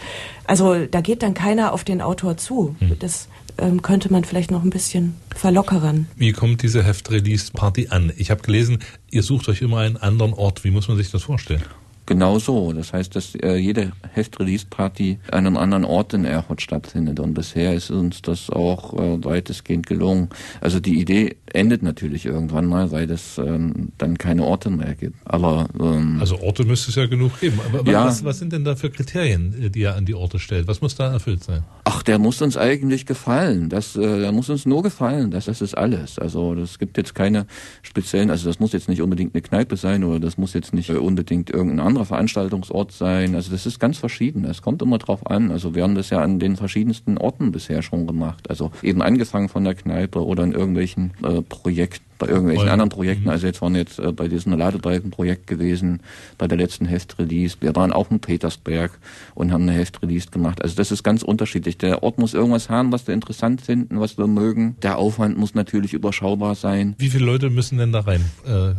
also 0.47 0.87
da 0.87 1.01
geht 1.01 1.23
dann 1.23 1.35
keiner 1.35 1.73
auf 1.73 1.85
den 1.85 2.01
Autor 2.01 2.37
zu. 2.37 2.77
Mhm. 2.79 2.97
Das 2.99 3.29
ähm, 3.59 3.83
könnte 3.83 4.11
man 4.13 4.25
vielleicht 4.25 4.51
noch 4.51 4.63
ein 4.63 4.71
bisschen 4.71 5.15
verlockern. 5.35 6.07
Wie 6.17 6.33
kommt 6.33 6.63
diese 6.63 6.83
Heft-Release-Party 6.83 7.89
an? 7.91 8.13
Ich 8.17 8.31
habe 8.31 8.43
gelesen, 8.43 8.79
ihr 9.11 9.23
sucht 9.23 9.49
euch 9.49 9.63
immer 9.63 9.79
einen 9.79 9.97
anderen 9.97 10.33
Ort. 10.33 10.65
Wie 10.65 10.71
muss 10.71 10.89
man 10.89 10.97
sich 10.97 11.11
das 11.11 11.23
vorstellen? 11.23 11.63
Genau 12.07 12.39
so. 12.39 12.73
Das 12.73 12.93
heißt, 12.93 13.17
dass 13.17 13.35
äh, 13.37 13.57
jede 13.57 13.93
Heft-Release-Party 14.13 15.19
an 15.31 15.47
einem 15.47 15.57
anderen 15.57 15.85
Ort 15.85 16.13
in 16.13 16.25
Erfurt 16.25 16.61
stattfindet. 16.61 17.19
Und 17.19 17.35
bisher 17.35 17.75
ist 17.75 17.91
uns 17.91 18.21
das 18.21 18.51
auch 18.51 18.95
äh, 18.95 19.25
weitestgehend 19.25 19.87
gelungen. 19.87 20.29
Also 20.61 20.81
die 20.81 21.01
Idee 21.01 21.37
endet 21.47 21.83
natürlich 21.83 22.27
irgendwann 22.27 22.67
mal, 22.67 22.91
weil 22.91 23.11
es 23.11 23.39
ähm, 23.39 23.93
dann 23.97 24.19
keine 24.19 24.45
Orte 24.45 24.71
mehr 24.71 24.95
gibt. 24.95 25.17
Aber 25.25 25.69
ähm, 25.81 26.19
also 26.21 26.39
Orte 26.41 26.65
müsste 26.65 26.91
es 26.91 26.97
ja 26.97 27.07
genug 27.07 27.41
geben. 27.41 27.59
Aber 27.73 27.91
ja, 27.91 28.05
was, 28.05 28.25
was 28.25 28.39
sind 28.39 28.53
denn 28.53 28.65
da 28.65 28.77
für 28.77 28.91
Kriterien, 28.91 29.55
äh, 29.63 29.71
die 29.71 29.83
er 29.83 29.97
an 29.97 30.05
die 30.05 30.15
Orte 30.15 30.39
stellt? 30.39 30.69
Was 30.69 30.81
muss 30.81 30.97
da 30.97 31.11
erfüllt 31.13 31.43
sein? 31.43 31.63
Ach, 31.85 32.03
der 32.03 32.19
muss 32.19 32.43
uns 32.43 32.57
eigentlich 32.57 33.07
gefallen. 33.07 33.69
Das, 33.71 33.97
äh, 33.97 34.21
der 34.21 34.33
muss 34.33 34.51
uns 34.51 34.67
nur 34.67 34.83
gefallen. 34.83 35.31
Das, 35.31 35.47
das 35.47 35.63
ist 35.63 35.77
alles. 35.77 36.19
Also 36.19 36.55
das 36.55 36.79
gibt 36.79 36.99
jetzt 36.99 37.15
keine 37.15 37.47
speziellen. 37.83 38.31
Also 38.31 38.49
das 38.49 38.59
muss 38.59 38.73
jetzt 38.73 38.89
nicht 38.89 39.01
unbedingt 39.01 39.35
eine 39.35 39.43
Kneipe 39.43 39.77
sein 39.77 40.05
oder 40.05 40.21
das 40.21 40.37
muss 40.37 40.53
jetzt 40.53 40.75
nicht 40.75 40.91
äh, 40.91 40.95
unbedingt 40.95 41.51
irgendein 41.51 41.81
anderer 41.95 42.07
Veranstaltungsort 42.07 42.93
sein. 42.93 43.35
Also 43.35 43.51
das 43.53 43.67
ist 43.67 43.79
ganz 43.79 43.99
verschieden. 43.99 44.45
Es 44.45 44.63
kommt 44.63 44.83
immer 44.83 44.99
drauf 44.99 45.27
an. 45.31 45.51
Also 45.51 45.75
wir 45.75 45.85
haben 45.85 45.95
das 45.95 46.11
ja 46.11 46.21
an 46.21 46.39
den 46.39 46.57
verschiedensten 46.57 47.19
Orten 47.19 47.53
bisher 47.53 47.83
schon 47.83 48.07
gemacht. 48.07 48.51
Also 48.51 48.73
eben 48.83 49.01
angefangen 49.01 49.49
von 49.49 49.65
der 49.65 49.75
Kneipe 49.75 50.25
oder 50.25 50.43
in 50.43 50.53
irgendwelchen 50.53 51.13
äh, 51.23 51.41
Projekten 51.43 52.05
bei 52.19 52.29
irgendwelchen 52.29 52.69
anderen 52.69 52.91
Projekten. 52.91 53.25
Mhm. 53.25 53.31
Also 53.31 53.47
jetzt 53.47 53.63
waren 53.63 53.75
jetzt 53.75 53.99
äh, 53.99 54.13
bei 54.13 54.29
diesem 54.29 54.57
Ladebalken-Projekt 54.57 55.47
gewesen, 55.47 56.01
bei 56.39 56.49
der 56.49 56.59
letzten 56.59 56.87
Heft-Release. 56.87 57.57
Wir 57.61 57.75
waren 57.77 57.93
auch 57.93 58.11
in 58.11 58.21
Petersberg 58.21 58.93
und 59.35 59.53
haben 59.53 59.63
eine 59.63 59.73
Heft-Release 59.73 60.31
gemacht. 60.31 60.63
Also 60.63 60.77
das 60.77 60.91
ist 60.91 61.03
ganz 61.03 61.23
unterschiedlich. 61.23 61.79
Der 61.79 62.03
Ort 62.03 62.19
muss 62.19 62.35
irgendwas 62.35 62.71
haben, 62.71 62.93
was 62.93 63.07
wir 63.07 63.15
interessant 63.15 63.61
finden, 63.61 64.01
was 64.01 64.19
wir 64.19 64.27
mögen. 64.27 64.77
Der 64.83 64.99
Aufwand 64.99 65.39
muss 65.39 65.55
natürlich 65.55 65.93
überschaubar 65.93 66.55
sein. 66.55 66.95
Wie 66.99 67.11
viele 67.11 67.25
Leute 67.25 67.51
müssen 67.51 67.79
denn 67.79 67.93
da 67.93 68.01
rein 68.01 68.25
äh, 68.47 68.75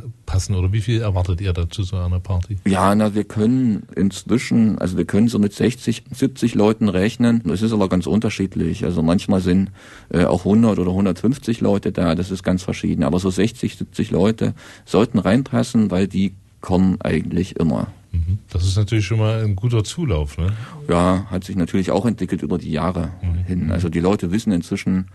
oder 0.54 0.74
wie 0.74 0.82
viel 0.82 1.02
erwartet 1.02 1.40
ihr 1.40 1.54
dazu 1.54 1.84
so 1.84 1.96
einer 1.96 2.20
Party? 2.20 2.58
Ja, 2.68 2.94
na, 2.94 3.16
wir 3.16 3.24
können 3.24 3.84
inzwischen, 3.96 4.78
also 4.80 4.98
wir 4.98 5.06
können 5.06 5.30
so 5.30 5.40
mit 5.40 5.54
60, 5.54 6.04
70 6.12 6.56
Leuten 6.56 6.90
rechnen. 6.90 7.42
Das 7.46 7.62
ist 7.62 7.72
aber 7.72 7.88
ganz 7.88 8.06
unterschiedlich. 8.06 8.84
Also 8.84 9.02
manchmal 9.02 9.40
sind 9.40 9.72
äh, 10.10 10.26
auch 10.26 10.40
100 10.40 10.78
oder 10.78 10.92
150 10.92 11.62
Leute 11.62 11.92
da. 11.92 12.16
Das 12.16 12.32
ist 12.32 12.44
ganz 12.44 12.64
verschieden. 12.64 13.04
Aber 13.04 13.20
so 13.26 13.32
60, 13.32 13.78
70 13.78 14.12
Leute 14.12 14.54
sollten 14.86 15.18
reinpassen, 15.18 15.90
weil 15.90 16.08
die 16.08 16.34
kommen 16.62 17.02
eigentlich 17.02 17.60
immer. 17.60 17.88
Mhm. 18.12 18.38
Das 18.50 18.64
ist 18.64 18.78
natürlich 18.78 19.06
schon 19.06 19.18
mal 19.18 19.44
ein 19.44 19.56
guter 19.56 19.84
Zulauf, 19.84 20.38
ne? 20.38 20.54
Ja, 20.88 21.26
hat 21.32 21.44
sich 21.44 21.56
natürlich 21.56 21.90
auch 21.90 22.06
entwickelt 22.06 22.44
über 22.44 22.60
die 22.60 22.72
Jahre 22.72 23.10
mhm. 23.22 23.44
hin. 23.46 23.72
Also 23.72 23.90
die 23.90 24.00
Leute 24.00 24.32
wissen 24.32 24.52
inzwischen 24.52 25.08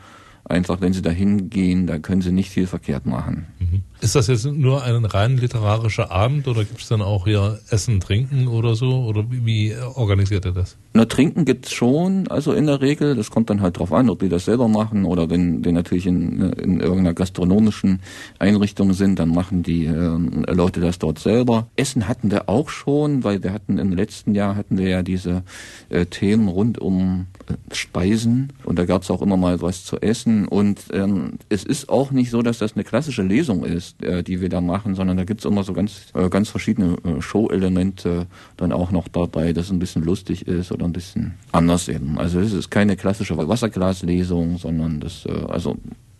einfach, 0.44 0.80
wenn 0.80 0.92
sie 0.92 1.02
da 1.02 1.10
hingehen, 1.10 1.86
da 1.86 1.98
können 1.98 2.22
sie 2.22 2.32
nicht 2.32 2.50
viel 2.50 2.66
verkehrt 2.66 3.06
machen. 3.06 3.46
Mhm. 3.60 3.82
Ist 4.02 4.14
das 4.14 4.28
jetzt 4.28 4.46
nur 4.46 4.82
ein 4.82 5.04
rein 5.04 5.36
literarischer 5.36 6.10
Abend 6.10 6.48
oder 6.48 6.64
gibt 6.64 6.80
es 6.80 6.88
dann 6.88 7.02
auch 7.02 7.26
hier 7.26 7.60
Essen, 7.68 8.00
Trinken 8.00 8.48
oder 8.48 8.74
so? 8.74 9.04
Oder 9.04 9.26
wie 9.28 9.74
organisiert 9.94 10.46
ihr 10.46 10.52
das? 10.52 10.78
Na, 10.94 11.04
Trinken 11.04 11.44
gibt's 11.44 11.72
schon, 11.72 12.26
also 12.28 12.54
in 12.54 12.66
der 12.66 12.80
Regel. 12.80 13.14
Das 13.14 13.30
kommt 13.30 13.50
dann 13.50 13.60
halt 13.60 13.78
drauf 13.78 13.92
an, 13.92 14.08
ob 14.08 14.20
die 14.20 14.30
das 14.30 14.46
selber 14.46 14.68
machen 14.68 15.04
oder 15.04 15.28
wenn 15.28 15.62
die 15.62 15.72
natürlich 15.72 16.06
in, 16.06 16.40
in 16.52 16.80
irgendeiner 16.80 17.12
gastronomischen 17.12 18.00
Einrichtung 18.38 18.94
sind, 18.94 19.18
dann 19.18 19.28
machen 19.28 19.62
die 19.62 19.84
äh, 19.84 20.52
Leute 20.52 20.80
das 20.80 20.98
dort 20.98 21.18
selber. 21.18 21.68
Essen 21.76 22.08
hatten 22.08 22.30
wir 22.30 22.48
auch 22.48 22.70
schon, 22.70 23.22
weil 23.22 23.42
wir 23.42 23.52
hatten 23.52 23.76
im 23.76 23.92
letzten 23.92 24.34
Jahr 24.34 24.56
hatten 24.56 24.78
wir 24.78 24.88
ja 24.88 25.02
diese 25.02 25.42
äh, 25.90 26.06
Themen 26.06 26.48
rund 26.48 26.78
um 26.78 27.26
äh, 27.48 27.74
Speisen 27.74 28.54
und 28.64 28.78
da 28.78 28.86
gab's 28.86 29.10
auch 29.10 29.20
immer 29.20 29.36
mal 29.36 29.60
was 29.60 29.84
zu 29.84 29.98
essen. 29.98 30.48
Und 30.48 30.80
ähm, 30.94 31.34
es 31.50 31.64
ist 31.64 31.90
auch 31.90 32.12
nicht 32.12 32.30
so, 32.30 32.40
dass 32.40 32.56
das 32.56 32.74
eine 32.74 32.84
klassische 32.84 33.22
Lesung 33.22 33.62
ist 33.64 33.89
äh, 34.02 34.22
die 34.22 34.40
wir 34.40 34.48
da 34.48 34.60
machen, 34.60 34.94
sondern 34.94 35.16
da 35.16 35.24
gibt's 35.24 35.44
immer 35.44 35.64
so 35.64 35.72
ganz, 35.72 36.06
äh, 36.14 36.28
ganz 36.28 36.48
verschiedene 36.48 36.96
äh, 37.04 37.20
Show-Elemente 37.20 38.26
dann 38.56 38.72
auch 38.72 38.90
noch 38.90 39.08
dabei, 39.08 39.52
dass 39.52 39.66
es 39.66 39.72
ein 39.72 39.78
bisschen 39.78 40.02
lustig 40.02 40.46
ist 40.46 40.72
oder 40.72 40.84
ein 40.84 40.92
bisschen 40.92 41.34
anders 41.52 41.88
eben. 41.88 42.18
Also 42.18 42.40
es 42.40 42.52
ist 42.52 42.70
keine 42.70 42.96
klassische 42.96 43.36
Wasserglaslesung, 43.36 44.58
sondern 44.58 45.00
das, 45.00 45.26
äh, 45.26 45.32
also 45.48 45.76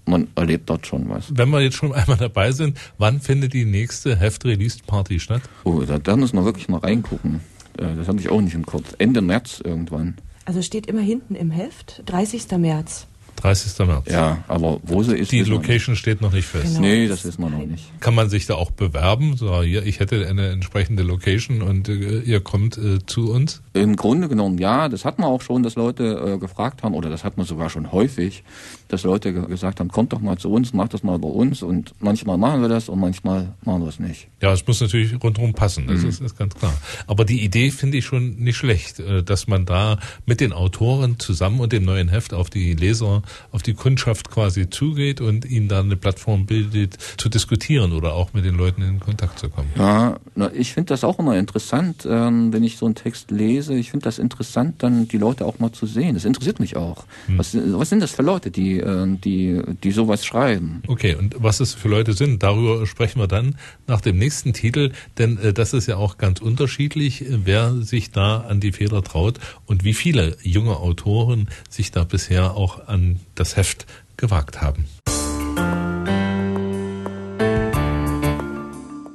man 0.07 0.29
erlebt 0.35 0.69
dort 0.69 0.87
schon 0.87 1.09
was. 1.09 1.37
Wenn 1.37 1.51
wir 1.51 1.61
jetzt 1.61 1.77
schon 1.77 1.93
einmal 1.95 2.17
dabei 2.17 2.53
sind, 2.53 2.79
wann 2.99 3.21
findet 3.21 3.53
die 3.53 3.65
nächste 3.65 4.17
Heft-Release-Party 4.17 5.21
statt? 5.21 5.43
Oh, 5.65 5.81
da, 5.81 5.99
da 5.99 6.17
müssen 6.17 6.37
wir 6.37 6.45
wirklich 6.45 6.69
mal 6.69 6.79
reingucken. 6.81 7.41
Äh, 7.79 7.97
das 7.97 8.09
hatte 8.09 8.19
ich 8.19 8.29
auch 8.29 8.41
nicht 8.41 8.55
im 8.55 8.67
Kopf. 8.67 8.95
Ende 8.99 9.21
März 9.21 9.61
irgendwann. 9.65 10.17
Also 10.45 10.63
steht 10.63 10.87
immer 10.87 11.03
hinten 11.03 11.35
im 11.35 11.51
Heft, 11.51 12.03
30. 12.07 12.51
März. 12.59 13.07
30. 13.41 13.87
März. 13.87 14.11
Ja, 14.11 14.45
aber 14.49 14.81
wo 14.83 15.03
sie 15.03 15.17
ist. 15.17 15.33
Die 15.33 15.43
Location 15.43 15.97
steht 15.97 16.21
noch 16.21 16.33
nicht 16.33 16.47
fest. 16.47 16.77
Genau. 16.77 16.81
Nee, 16.81 17.09
das 17.09 17.25
wissen 17.25 17.43
wir 17.43 17.51
noch 17.51 17.65
nicht. 17.65 17.85
Kann 18.01 18.15
man 18.15 18.29
sich 18.29 18.47
da 18.47 18.55
auch 18.55 18.71
bewerben? 18.71 19.37
So, 19.37 19.63
hier, 19.63 19.85
ich 19.87 20.01
hätte 20.01 20.27
eine 20.29 20.49
entsprechende 20.49 21.03
Location 21.03 21.63
und 21.63 21.89
äh, 21.89 22.21
ihr 22.21 22.41
kommt 22.41 22.77
äh, 22.77 22.99
zu 23.07 23.33
uns? 23.33 23.63
Im 23.73 23.97
Grunde 23.97 24.29
genommen 24.29 24.59
ja. 24.59 24.89
Das 24.89 25.05
hat 25.05 25.19
man 25.19 25.29
auch 25.29 25.43
schon, 25.43 25.63
dass 25.63 25.75
Leute 25.75 26.35
äh, 26.35 26.39
gefragt 26.39 26.83
haben, 26.83 26.95
oder 26.95 27.09
das 27.09 27.25
hat 27.25 27.37
man 27.37 27.47
sogar 27.47 27.71
schon 27.71 27.93
häufig, 27.93 28.43
dass 28.89 29.05
Leute 29.05 29.33
gesagt 29.33 29.81
haben, 29.81 29.89
kommt 29.89 30.13
doch 30.13 30.21
mal 30.21 30.37
zu 30.37 30.51
uns, 30.51 30.73
macht 30.73 30.95
das 30.95 31.03
mal 31.03 31.19
bei 31.19 31.29
uns. 31.29 31.63
Und 31.63 31.95
manchmal 32.01 32.37
machen 32.37 32.61
wir 32.61 32.69
das 32.69 32.89
und 32.89 33.01
manchmal 33.01 33.55
machen 33.65 33.83
wir 33.83 33.89
es 33.89 33.99
nicht. 33.99 34.29
Ja, 34.43 34.53
es 34.53 34.67
muss 34.67 34.81
natürlich 34.81 35.13
rundherum 35.23 35.55
passen, 35.55 35.87
das 35.87 36.03
mhm. 36.03 36.09
ist, 36.09 36.21
ist 36.21 36.37
ganz 36.37 36.55
klar. 36.55 36.75
Aber 37.07 37.25
die 37.25 37.43
Idee 37.43 37.71
finde 37.71 37.99
ich 37.99 38.05
schon 38.05 38.37
nicht 38.37 38.57
schlecht, 38.57 39.01
äh, 39.01 39.23
dass 39.23 39.47
man 39.47 39.65
da 39.65 39.99
mit 40.27 40.41
den 40.41 40.53
Autoren 40.53 41.19
zusammen 41.19 41.61
und 41.61 41.73
dem 41.73 41.85
neuen 41.85 42.09
Heft 42.09 42.35
auf 42.35 42.51
die 42.51 42.75
Leser 42.75 43.23
auf 43.53 43.63
die 43.63 43.75
Kundschaft 43.75 44.31
quasi 44.31 44.71
zugeht 44.71 45.21
und 45.21 45.45
ihnen 45.45 45.69
dann 45.69 45.87
eine 45.87 45.97
Plattform 45.97 46.47
bildet, 46.47 46.97
zu 47.17 47.29
diskutieren 47.29 47.93
oder 47.93 48.15
auch 48.15 48.33
mit 48.33 48.45
den 48.45 48.57
Leuten 48.57 48.83
in 48.83 49.01
Kontakt 49.01 49.39
zu 49.39 49.49
kommen. 49.49 49.71
Ja, 49.77 50.19
ich 50.55 50.73
finde 50.73 50.89
das 50.89 51.05
auch 51.05 51.19
immer 51.19 51.39
interessant, 51.39 52.07
ähm, 52.09 52.53
wenn 52.53 52.63
ich 52.63 52.77
so 52.77 52.87
einen 52.87 52.95
Text 52.95 53.31
lese. 53.31 53.75
Ich 53.75 53.91
finde 53.91 54.05
das 54.05 54.19
interessant, 54.19 54.83
dann 54.83 55.09
die 55.09 55.19
Leute 55.19 55.47
auch 55.47 55.59
mal 55.59 55.73
zu 55.73 55.87
sehen. 55.87 56.15
Das 56.15 56.25
interessiert 56.25 56.61
mich 56.61 56.77
auch. 56.77 57.05
Hm. 57.27 57.39
Was, 57.39 57.57
was 57.57 57.89
sind 57.89 58.01
das 58.01 58.13
für 58.13 58.23
Leute, 58.23 58.51
die, 58.51 58.79
äh, 58.79 59.07
die, 59.17 59.61
die 59.83 59.91
sowas 59.91 60.25
schreiben? 60.25 60.83
Okay, 60.87 61.15
und 61.15 61.37
was 61.39 61.61
es 61.61 61.75
für 61.75 61.89
Leute 61.89 62.13
sind, 62.13 62.43
darüber 62.43 62.87
sprechen 62.87 63.21
wir 63.21 63.29
dann 63.29 63.57
nach 63.87 64.01
dem 64.01 64.19
nächsten 64.19 64.53
Titel, 64.53 64.93
denn 65.19 65.39
äh, 65.39 65.53
das 65.53 65.73
ist 65.73 65.87
ja 65.87 65.97
auch 65.97 66.19
ganz 66.19 66.41
unterschiedlich, 66.41 67.25
wer 67.29 67.75
sich 67.83 68.11
da 68.11 68.39
an 68.41 68.61
die 68.61 68.73
Feder 68.73 69.03
traut 69.03 69.39
und 69.67 69.85
wie 69.85 69.95
viele 69.95 70.37
junge 70.43 70.77
Autoren 70.77 71.49
sich 71.69 71.91
da 71.91 72.05
bisher 72.05 72.55
auch 72.55 72.87
an 72.89 73.10
das 73.35 73.57
Heft 73.57 73.87
gewagt 74.17 74.61
haben. 74.61 74.87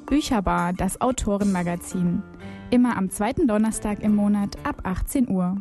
Bücherbar, 0.07 0.73
das 0.73 1.01
Autorenmagazin. 1.01 2.23
Immer 2.71 2.97
am 2.97 3.09
zweiten 3.11 3.47
Donnerstag 3.47 4.01
im 4.01 4.15
Monat 4.15 4.57
ab 4.63 4.81
18 4.83 5.29
Uhr. 5.29 5.57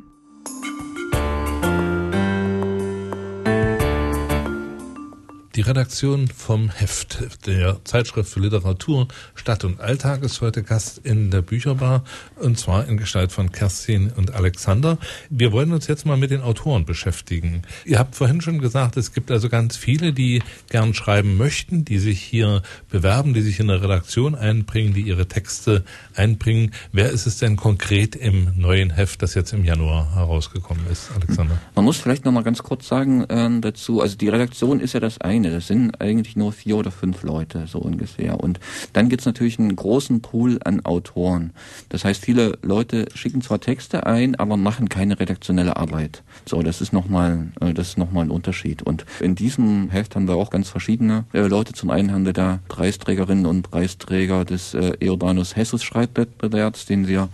Die 5.55 5.61
Redaktion 5.61 6.27
vom 6.27 6.69
Heft 6.69 7.47
der 7.47 7.79
Zeitschrift 7.85 8.29
für 8.29 8.41
Literatur, 8.41 9.07
Stadt 9.37 9.63
und 9.63 9.81
Alltag 9.81 10.25
ist 10.25 10.41
heute 10.41 10.65
Gast 10.65 10.99
in 10.99 11.31
der 11.31 11.43
Bücherbar 11.43 12.03
und 12.41 12.59
zwar 12.59 12.89
in 12.89 12.97
Gestalt 12.97 13.31
von 13.31 13.53
Kerstin 13.53 14.11
und 14.17 14.35
Alexander. 14.35 14.99
Wir 15.31 15.53
wollen 15.53 15.73
uns 15.73 15.87
jetzt 15.87 16.07
mal 16.07 16.17
mit 16.17 16.33
den 16.33 16.41
Autoren 16.41 16.85
beschäftigen. 16.85 17.63
Ihr 17.85 18.01
habt 18.01 18.17
vorhin 18.17 18.41
schon 18.41 18.59
gesagt, 18.59 18.97
es 18.97 19.13
gibt 19.13 19.31
also 19.31 19.49
ganz 19.49 19.77
viele, 19.77 20.13
die 20.13 20.43
gern 20.71 20.93
schreiben 20.93 21.37
möchten, 21.37 21.85
die 21.85 21.99
sich 21.99 22.21
hier 22.21 22.63
bewerben, 22.91 23.33
die 23.33 23.43
sich 23.43 23.61
in 23.61 23.69
der 23.69 23.81
Redaktion 23.81 24.35
einbringen, 24.35 24.93
die 24.93 25.03
ihre 25.03 25.29
Texte 25.29 25.85
einbringen. 26.17 26.73
Wer 26.91 27.11
ist 27.11 27.27
es 27.27 27.39
denn 27.39 27.55
konkret 27.55 28.17
im 28.17 28.49
neuen 28.57 28.91
Heft, 28.91 29.23
das 29.23 29.35
jetzt 29.35 29.53
im 29.53 29.65
Januar 29.65 30.17
herausgekommen 30.17 30.85
ist, 30.91 31.13
Alexander? 31.15 31.61
Man 31.77 31.85
muss 31.85 31.99
vielleicht 31.99 32.25
noch 32.25 32.33
mal 32.33 32.43
ganz 32.43 32.65
kurz 32.65 32.89
sagen 32.89 33.23
äh, 33.23 33.61
dazu, 33.61 34.01
also 34.01 34.17
die 34.17 34.29
Redaktion 34.29 34.81
ist 34.81 34.95
ja 34.95 34.99
das 34.99 35.21
eine 35.21 35.44
Szene. 35.45 35.55
Das 35.55 35.67
sind 35.67 36.01
eigentlich 36.01 36.37
nur 36.37 36.53
vier 36.53 36.77
oder 36.77 36.91
fünf 36.91 37.23
Leute, 37.23 37.67
so 37.67 37.79
ungefähr. 37.79 38.41
Und 38.41 38.61
dann 38.93 39.09
gibt 39.09 39.23
es 39.23 39.27
natürlich 39.27 39.59
einen 39.59 39.77
großen 39.77 40.21
Pool 40.23 40.59
an 40.65 40.85
Autoren. 40.85 41.53
Das 41.89 42.05
heißt, 42.05 42.25
viele 42.25 42.59
Leute 42.63 43.07
schicken 43.15 43.43
zwar 43.43 43.61
Texte 43.61 44.07
ein, 44.07 44.35
aber 44.37 44.57
machen 44.57 44.89
keine 44.89 45.21
redaktionelle 45.21 45.77
Arbeit. 45.77 46.23
So, 46.47 46.63
das 46.63 46.81
ist 46.81 46.93
nochmal, 46.93 47.49
äh, 47.61 47.75
ein 47.75 48.31
Unterschied. 48.31 48.83
Und 48.83 49.05
in 49.21 49.35
diesem 49.35 49.91
Heft 49.91 50.17
haben 50.17 50.29
wir 50.29 50.37
auch 50.37 50.51
ganz 50.51 50.69
verschiedene 50.69 51.25
äh, 51.33 51.41
Leute. 51.43 51.73
Zum 51.73 51.91
einen 51.91 52.13
haben 52.13 52.25
wir 52.25 52.33
da 52.33 52.61
Preisträgerinnen 52.69 53.47
und 53.47 53.71
Preisträger 53.71 54.45
des 54.45 54.75
äh, 54.75 54.93
Eodanus 55.01 55.57
Hessus 55.57 55.83
Schreibwettbewerbs, 55.83 56.87
den 56.87 57.09
wir 57.09 57.29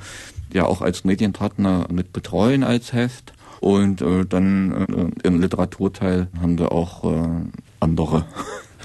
ja 0.53 0.65
auch 0.65 0.81
als 0.83 1.05
Medienpartner 1.05 1.87
mit 1.93 2.13
betreuen 2.13 2.65
als 2.65 2.93
Heft. 2.93 3.33
Und 3.61 4.01
äh, 4.01 4.25
dann 4.25 5.13
äh, 5.23 5.27
im 5.29 5.41
Literaturteil 5.41 6.29
haben 6.41 6.59
wir 6.59 6.73
auch 6.73 7.05
äh, 7.05 7.29
andere. 7.81 8.27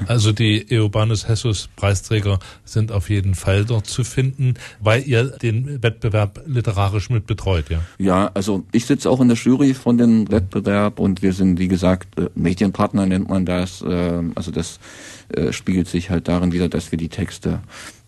Also 0.08 0.32
die 0.32 0.70
Eobanus 0.70 1.28
Hessus 1.28 1.70
Preisträger 1.76 2.40
sind 2.66 2.92
auf 2.92 3.10
jeden 3.10 3.34
Fall 3.34 3.66
dort 3.66 3.88
zu 3.88 4.04
finden, 4.04 4.56
weil 4.82 5.08
ihr 5.08 5.24
den 5.24 5.82
Wettbewerb 5.82 6.42
literarisch 6.46 7.10
mit 7.10 7.28
betreut, 7.28 7.70
ja? 7.70 7.80
Ja, 7.98 8.32
also 8.34 8.66
ich 8.72 8.86
sitze 8.86 9.10
auch 9.10 9.22
in 9.22 9.30
der 9.30 9.38
Jury 9.38 9.74
von 9.74 9.98
dem 9.98 10.30
Wettbewerb 10.30 11.00
und 11.00 11.22
wir 11.22 11.34
sind, 11.34 11.60
wie 11.60 11.68
gesagt, 11.68 12.20
äh, 12.20 12.30
Medienpartner 12.36 13.06
nennt 13.06 13.30
man 13.30 13.46
das. 13.46 13.82
Äh, 13.82 14.22
also 14.36 14.52
das 14.52 14.80
äh, 15.30 15.54
spiegelt 15.54 15.88
sich 15.88 16.10
halt 16.10 16.28
darin 16.28 16.52
wieder, 16.52 16.68
dass 16.68 16.92
wir 16.92 16.98
die 16.98 17.10
Texte 17.10 17.62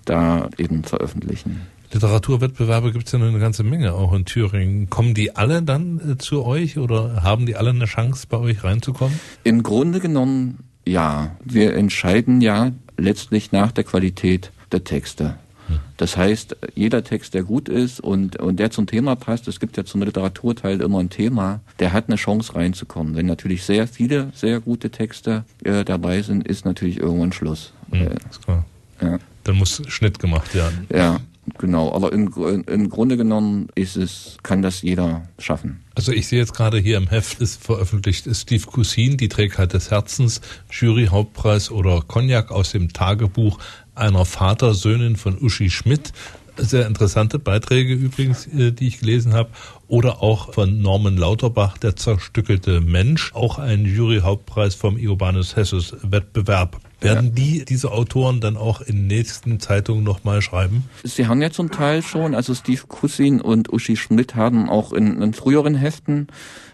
da 0.05 0.49
eben 0.57 0.83
veröffentlichen. 0.83 1.61
Literaturwettbewerbe 1.93 2.91
gibt 2.91 3.05
es 3.05 3.13
ja 3.13 3.19
nur 3.19 3.29
eine 3.29 3.39
ganze 3.39 3.63
Menge, 3.63 3.93
auch 3.93 4.11
in 4.13 4.25
Thüringen. 4.25 4.89
Kommen 4.89 5.13
die 5.13 5.37
alle 5.37 5.63
dann 5.63 6.17
zu 6.19 6.43
euch 6.43 6.77
oder 6.77 7.23
haben 7.23 7.45
die 7.45 7.55
alle 7.55 7.69
eine 7.69 7.85
Chance, 7.85 8.27
bei 8.27 8.37
euch 8.37 8.63
reinzukommen? 8.65 9.17
Im 9.45 9.63
Grunde 9.63 10.01
genommen 10.01 10.66
ja, 10.87 11.35
wir 11.43 11.75
entscheiden 11.75 12.41
ja 12.41 12.71
letztlich 12.97 13.51
nach 13.51 13.71
der 13.71 13.83
Qualität 13.83 14.51
der 14.71 14.83
Texte. 14.83 15.35
Hm. 15.67 15.79
Das 15.97 16.17
heißt, 16.17 16.55
jeder 16.75 17.03
Text, 17.03 17.33
der 17.33 17.43
gut 17.43 17.69
ist 17.69 17.99
und, 17.99 18.37
und 18.37 18.59
der 18.59 18.71
zum 18.71 18.87
Thema 18.87 19.15
passt, 19.15 19.47
es 19.47 19.59
gibt 19.59 19.77
ja 19.77 19.85
zum 19.85 20.01
Literaturteil 20.03 20.81
immer 20.81 20.99
ein 20.99 21.09
Thema, 21.09 21.61
der 21.79 21.93
hat 21.93 22.07
eine 22.07 22.15
Chance 22.15 22.55
reinzukommen. 22.55 23.15
Wenn 23.15 23.25
natürlich 23.25 23.63
sehr 23.63 23.87
viele 23.87 24.31
sehr 24.33 24.59
gute 24.59 24.89
Texte 24.89 25.43
äh, 25.63 25.83
dabei 25.83 26.21
sind, 26.21 26.47
ist 26.47 26.65
natürlich 26.65 26.99
irgendwann 26.99 27.33
Schluss. 27.33 27.73
Mhm, 27.91 28.09
ist 28.29 28.43
klar. 28.43 28.65
Ja. 29.01 29.19
Dann 29.43 29.55
muss 29.55 29.81
Schnitt 29.87 30.19
gemacht 30.19 30.53
werden. 30.55 30.87
Ja, 30.93 31.19
Genau, 31.57 31.93
aber 31.93 32.11
im, 32.11 32.29
im 32.67 32.89
Grunde 32.89 33.15
genommen 33.15 33.69
ist 33.73 33.95
es, 33.95 34.37
kann 34.43 34.61
das 34.61 34.81
jeder 34.81 35.27
schaffen. 35.39 35.79
Also 35.95 36.11
ich 36.11 36.27
sehe 36.27 36.39
jetzt 36.39 36.53
gerade 36.53 36.77
hier 36.77 36.97
im 36.97 37.07
Heft 37.07 37.41
ist 37.41 37.63
veröffentlicht 37.63 38.27
Steve 38.35 38.65
Cousin, 38.65 39.17
die 39.17 39.29
Trägheit 39.29 39.73
des 39.73 39.89
Herzens, 39.89 40.41
Jury 40.69 41.07
Hauptpreis 41.07 41.71
oder 41.71 42.01
Cognac 42.01 42.51
aus 42.51 42.71
dem 42.71 42.91
Tagebuch 42.91 43.59
einer 43.95 44.25
Vatersöhnin 44.25 45.15
von 45.15 45.37
Uschi 45.41 45.69
Schmidt. 45.69 46.11
Sehr 46.57 46.87
interessante 46.87 47.39
Beiträge 47.39 47.93
übrigens, 47.93 48.47
äh, 48.47 48.71
die 48.71 48.87
ich 48.87 48.99
gelesen 48.99 49.33
habe. 49.33 49.49
Oder 49.87 50.21
auch 50.23 50.53
von 50.53 50.81
Norman 50.81 51.15
Lauterbach, 51.15 51.77
der 51.77 51.95
zerstückelte 51.95 52.81
Mensch. 52.81 53.33
Auch 53.35 53.59
ein 53.59 53.85
Jury-Hauptpreis 53.85 54.75
vom 54.75 54.97
Iobanus 54.97 55.55
Hessus 55.55 55.95
Wettbewerb. 56.01 56.79
Werden 56.99 57.27
ja. 57.27 57.31
die, 57.33 57.65
diese 57.65 57.91
Autoren 57.91 58.41
dann 58.41 58.57
auch 58.57 58.81
in 58.81 59.05
nächsten 59.05 59.59
Zeitungen 59.59 60.03
nochmal 60.03 60.41
schreiben? 60.41 60.85
Sie 61.03 61.27
haben 61.27 61.41
ja 61.41 61.51
zum 61.51 61.69
Teil 61.69 62.01
schon, 62.01 62.33
also 62.33 62.55
Steve 62.55 62.81
Kussin 62.87 63.39
und 63.39 63.71
Uschi 63.71 63.95
Schmidt 63.95 64.35
haben 64.35 64.67
auch 64.69 64.93
in, 64.93 65.21
in 65.21 65.33
früheren 65.33 65.75
Heften 65.75 66.27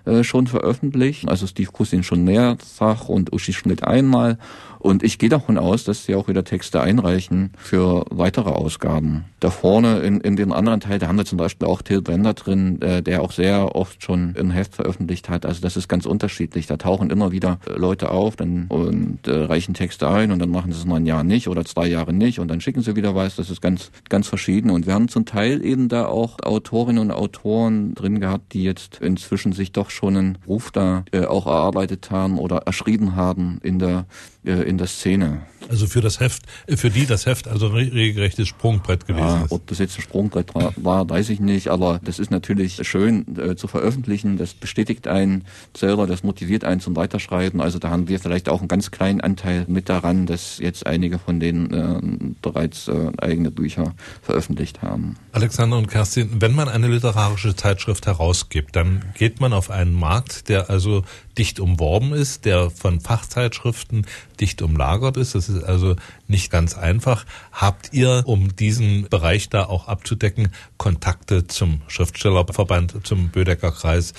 äh, 0.06 0.24
schon 0.24 0.48
veröffentlicht. 0.48 1.28
Also 1.28 1.48
Steve 1.48 1.72
Kussin 1.72 2.04
schon 2.04 2.24
mehrfach 2.24 3.10
und 3.10 3.34
Uschi 3.34 3.54
Schmidt 3.54 3.84
einmal. 3.84 4.38
Und 4.84 5.02
ich 5.02 5.18
gehe 5.18 5.30
davon 5.30 5.58
aus, 5.58 5.86
dass 5.86 6.04
sie 6.04 6.14
auch 6.14 6.28
wieder 6.28 6.44
Texte 6.44 6.82
einreichen 6.82 7.52
für 7.56 8.06
weitere 8.10 8.50
Ausgaben. 8.50 9.24
Da 9.40 9.50
vorne 9.50 10.00
in, 10.00 10.20
in 10.20 10.36
dem 10.36 10.52
anderen 10.52 10.82
Teil, 10.82 11.00
da 11.00 11.08
haben 11.08 11.16
wir 11.16 11.24
zum 11.24 11.38
Beispiel 11.38 11.70
auch 11.70 11.82
Till 11.82 12.02
Bender 12.02 12.34
drin, 12.34 12.82
äh, 12.82 13.02
der 13.02 13.22
auch 13.22 13.32
sehr 13.32 13.78
oft 13.78 14.04
schon 14.04 14.36
ein 14.38 14.52
Heft 14.52 14.76
veröffentlicht 14.76 15.30
hat. 15.30 15.46
Also 15.46 15.62
das 15.62 15.78
ist 15.78 15.88
ganz 15.88 16.06
unterschiedlich. 16.06 16.68
Da 16.68 16.76
tauchen 16.76 17.12
immer 17.12 17.32
wieder 17.32 17.60
äh, 17.66 17.80
Leute 17.80 18.12
auf 18.12 18.36
dann, 18.36 18.66
und 18.68 19.26
äh, 19.26 19.32
reichen 19.46 19.74
Texte 19.74 20.10
ein 20.10 20.34
und 20.34 20.40
dann 20.40 20.50
machen 20.50 20.74
sie 20.74 20.80
es 20.80 20.86
mal 20.86 20.98
ein 20.98 21.06
Jahr 21.06 21.24
nicht 21.24 21.48
oder 21.48 21.64
zwei 21.64 21.88
Jahre 21.88 22.12
nicht 22.12 22.40
und 22.40 22.50
dann 22.50 22.60
schicken 22.60 22.82
sie 22.82 22.98
wieder 22.98 23.16
was. 23.16 23.38
Das 23.38 23.50
ist 23.50 23.62
ganz, 23.62 23.90
ganz 24.10 24.28
verschieden. 24.28 24.70
Und 24.70 24.86
wir 24.86 24.96
haben 24.96 25.08
zum 25.08 25.26
Teil 25.26 25.64
eben 25.64 25.88
da 25.88 26.08
auch 26.08 26.40
Autorinnen 26.44 27.02
und 27.02 27.12
Autoren 27.12 27.96
drin 27.96 28.20
gehabt, 28.20 28.52
die 28.52 28.64
jetzt 28.64 29.00
inzwischen 29.00 29.54
sich 29.54 29.72
doch 29.72 29.92
schon 29.94 30.18
einen 30.18 30.38
Ruf 30.48 30.72
da 30.72 31.06
äh, 31.12 31.26
auch 31.26 31.48
erarbeitet 31.48 32.12
haben 32.12 32.38
oder 32.40 32.58
erschrieben 32.66 33.16
haben 33.16 33.60
in 33.64 33.80
der 33.80 34.06
in 34.44 34.78
der 34.78 34.88
Szene. 34.88 35.42
Also 35.70 35.88
für 35.88 36.02
das 36.02 36.20
Heft, 36.20 36.44
äh, 36.68 36.78
für 36.78 36.90
die 36.90 37.06
das 37.06 37.26
Heft 37.26 37.48
also 37.48 37.68
regelrechtes 37.68 38.48
Sprungbrett 38.48 39.06
gewesen 39.08 39.26
ja, 39.26 39.44
ist. 39.46 39.52
Ob 39.52 39.68
das 39.68 39.80
jetzt 39.80 39.98
ein 39.98 40.02
Sprungbrett 40.02 40.54
war, 40.56 41.10
weiß 41.10 41.30
ich 41.30 41.40
nicht, 41.40 41.70
aber 41.70 42.00
das 42.04 42.20
ist 42.20 42.32
natürlich 42.32 42.88
schön 42.88 43.26
äh, 43.38 43.56
zu 43.56 43.68
veröffentlichen. 43.68 44.38
Das 44.38 44.54
bestätigt 44.54 45.08
einen 45.08 45.46
selber, 45.76 46.08
das 46.08 46.24
motiviert 46.24 46.64
einen 46.64 46.82
zum 46.82 46.96
Weiterschreiben. 46.96 47.62
Also 47.62 47.80
da 47.80 47.90
haben 47.90 48.08
wir 48.08 48.20
vielleicht 48.20 48.50
auch 48.50 48.60
einen 48.60 48.68
ganz 48.68 48.92
kleinen 48.92 49.22
Anteil 49.22 49.66
mit 49.68 49.90
daran, 49.90 50.26
dass 50.26 50.60
jetzt 50.60 50.86
einige 50.86 51.20
von 51.20 51.40
denen 51.40 51.74
äh, 51.74 52.36
bereits 52.42 52.88
äh, 52.88 53.12
eigene 53.18 53.52
Bücher 53.52 53.94
veröffentlicht 54.22 54.82
haben. 54.82 55.16
Alexander 55.32 55.78
und 55.78 55.88
Kerstin, 55.88 56.42
wenn 56.42 56.54
man 56.54 56.70
eine 56.70 56.88
literarische 56.88 57.56
Zeitschrift 57.56 58.06
herausgibt, 58.06 58.76
dann 58.76 59.04
geht 59.16 59.40
man 59.40 59.54
auf 59.54 59.70
einen 59.70 59.94
Markt, 59.94 60.50
der 60.50 60.70
also 60.70 61.04
dicht 61.38 61.60
umworben 61.60 62.14
ist, 62.14 62.46
der 62.46 62.70
von 62.70 63.00
Fachzeitschriften 63.00 64.06
dicht 64.40 64.62
umlagert 64.62 65.18
ist. 65.18 65.36
Das 65.36 65.50
ist 65.50 65.64
also 65.64 65.96
nicht 66.28 66.52
ganz 66.52 66.78
einfach. 66.78 67.26
Habt 67.52 67.94
ihr, 67.94 68.24
um 68.26 68.56
diesen 68.56 69.10
Bereich 69.10 69.50
da 69.50 69.66
auch 69.66 69.88
abzudecken, 69.88 70.50
Kontakte 70.78 71.48
zum 71.48 71.82
Schriftstellerverband, 71.88 73.06
zum 73.06 73.30
Bödecker 73.30 73.72
Kreis, 73.72 74.14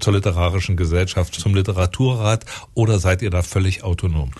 zur 0.00 0.12
Literarischen 0.12 0.76
Gesellschaft, 0.76 1.34
zum 1.34 1.54
Literaturrat 1.54 2.44
oder 2.74 2.98
seid 2.98 3.22
ihr 3.22 3.30
da 3.30 3.42
völlig 3.42 3.82
autonom? 3.84 4.32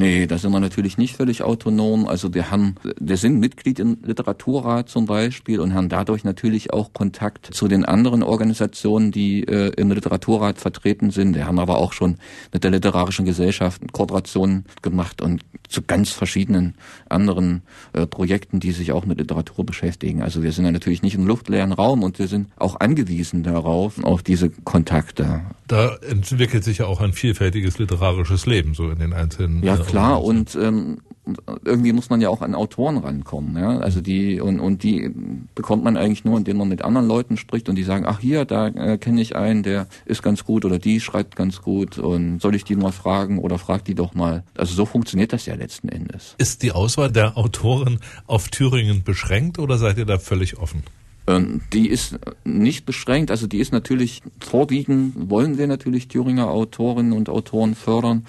Nee, 0.00 0.28
da 0.28 0.38
sind 0.38 0.52
wir 0.52 0.60
natürlich 0.60 0.96
nicht 0.96 1.16
völlig 1.16 1.42
autonom. 1.42 2.06
Also 2.06 2.32
wir 2.32 2.52
haben, 2.52 2.76
wir 3.00 3.16
sind 3.16 3.40
Mitglied 3.40 3.80
im 3.80 3.98
Literaturrat 4.04 4.88
zum 4.88 5.06
Beispiel 5.06 5.58
und 5.58 5.74
haben 5.74 5.88
dadurch 5.88 6.22
natürlich 6.22 6.72
auch 6.72 6.92
Kontakt 6.92 7.52
zu 7.52 7.66
den 7.66 7.84
anderen 7.84 8.22
Organisationen, 8.22 9.10
die 9.10 9.42
äh, 9.42 9.72
im 9.76 9.90
Literaturrat 9.90 10.58
vertreten 10.60 11.10
sind. 11.10 11.34
Wir 11.34 11.48
haben 11.48 11.58
aber 11.58 11.78
auch 11.78 11.92
schon 11.92 12.18
mit 12.52 12.62
der 12.62 12.70
Literarischen 12.70 13.24
Gesellschaft 13.24 13.92
Kooperationen 13.92 14.66
gemacht 14.82 15.20
und 15.20 15.40
zu 15.68 15.82
ganz 15.82 16.10
verschiedenen 16.10 16.74
anderen 17.08 17.62
äh, 17.92 18.06
Projekten, 18.06 18.60
die 18.60 18.72
sich 18.72 18.92
auch 18.92 19.06
mit 19.06 19.18
Literatur 19.18 19.64
beschäftigen. 19.64 20.22
Also 20.22 20.42
wir 20.42 20.52
sind 20.52 20.64
ja 20.64 20.72
natürlich 20.72 21.02
nicht 21.02 21.14
im 21.14 21.26
luftleeren 21.26 21.72
Raum 21.72 22.02
und 22.02 22.18
wir 22.18 22.28
sind 22.28 22.48
auch 22.56 22.80
angewiesen 22.80 23.42
darauf, 23.42 24.02
auf 24.02 24.22
diese 24.22 24.50
Kontakte. 24.50 25.42
Da 25.66 25.96
entwickelt 25.96 26.64
sich 26.64 26.78
ja 26.78 26.86
auch 26.86 27.00
ein 27.00 27.12
vielfältiges 27.12 27.78
literarisches 27.78 28.46
Leben 28.46 28.74
so 28.74 28.90
in 28.90 28.98
den 28.98 29.12
einzelnen. 29.12 29.62
Ja 29.62 29.76
klar 29.76 30.22
und 30.22 30.56
ähm, 30.60 30.98
irgendwie 31.64 31.92
muss 31.92 32.10
man 32.10 32.20
ja 32.20 32.28
auch 32.28 32.42
an 32.42 32.54
Autoren 32.54 32.98
rankommen, 32.98 33.56
ja. 33.56 33.78
Also 33.78 34.00
die 34.00 34.40
und 34.40 34.60
und 34.60 34.82
die 34.82 35.10
bekommt 35.54 35.84
man 35.84 35.96
eigentlich 35.96 36.24
nur, 36.24 36.38
indem 36.38 36.58
man 36.58 36.68
mit 36.68 36.82
anderen 36.82 37.08
Leuten 37.08 37.36
spricht 37.36 37.68
und 37.68 37.76
die 37.76 37.82
sagen, 37.82 38.04
ach 38.06 38.20
hier, 38.20 38.44
da 38.44 38.68
äh, 38.68 38.98
kenne 38.98 39.20
ich 39.20 39.36
einen, 39.36 39.62
der 39.62 39.86
ist 40.04 40.22
ganz 40.22 40.44
gut 40.44 40.64
oder 40.64 40.78
die 40.78 41.00
schreibt 41.00 41.36
ganz 41.36 41.62
gut 41.62 41.98
und 41.98 42.40
soll 42.40 42.54
ich 42.54 42.64
die 42.64 42.76
mal 42.76 42.92
fragen 42.92 43.38
oder 43.38 43.58
frag 43.58 43.84
die 43.84 43.94
doch 43.94 44.14
mal. 44.14 44.44
Also 44.56 44.74
so 44.74 44.86
funktioniert 44.86 45.32
das 45.32 45.46
ja 45.46 45.54
letzten 45.54 45.88
Endes. 45.88 46.34
Ist 46.38 46.62
die 46.62 46.72
Auswahl 46.72 47.10
der 47.10 47.36
Autoren 47.36 48.00
auf 48.26 48.48
Thüringen 48.48 49.02
beschränkt 49.02 49.58
oder 49.58 49.78
seid 49.78 49.98
ihr 49.98 50.06
da 50.06 50.18
völlig 50.18 50.58
offen? 50.58 50.82
Ähm, 51.28 51.60
die 51.72 51.88
ist 51.88 52.18
nicht 52.44 52.86
beschränkt, 52.86 53.30
also 53.30 53.46
die 53.46 53.58
ist 53.58 53.72
natürlich 53.72 54.22
vorwiegend, 54.40 55.30
wollen 55.30 55.58
wir 55.58 55.66
natürlich 55.66 56.08
Thüringer 56.08 56.48
Autorinnen 56.48 57.12
und 57.12 57.28
Autoren 57.28 57.74
fördern. 57.74 58.24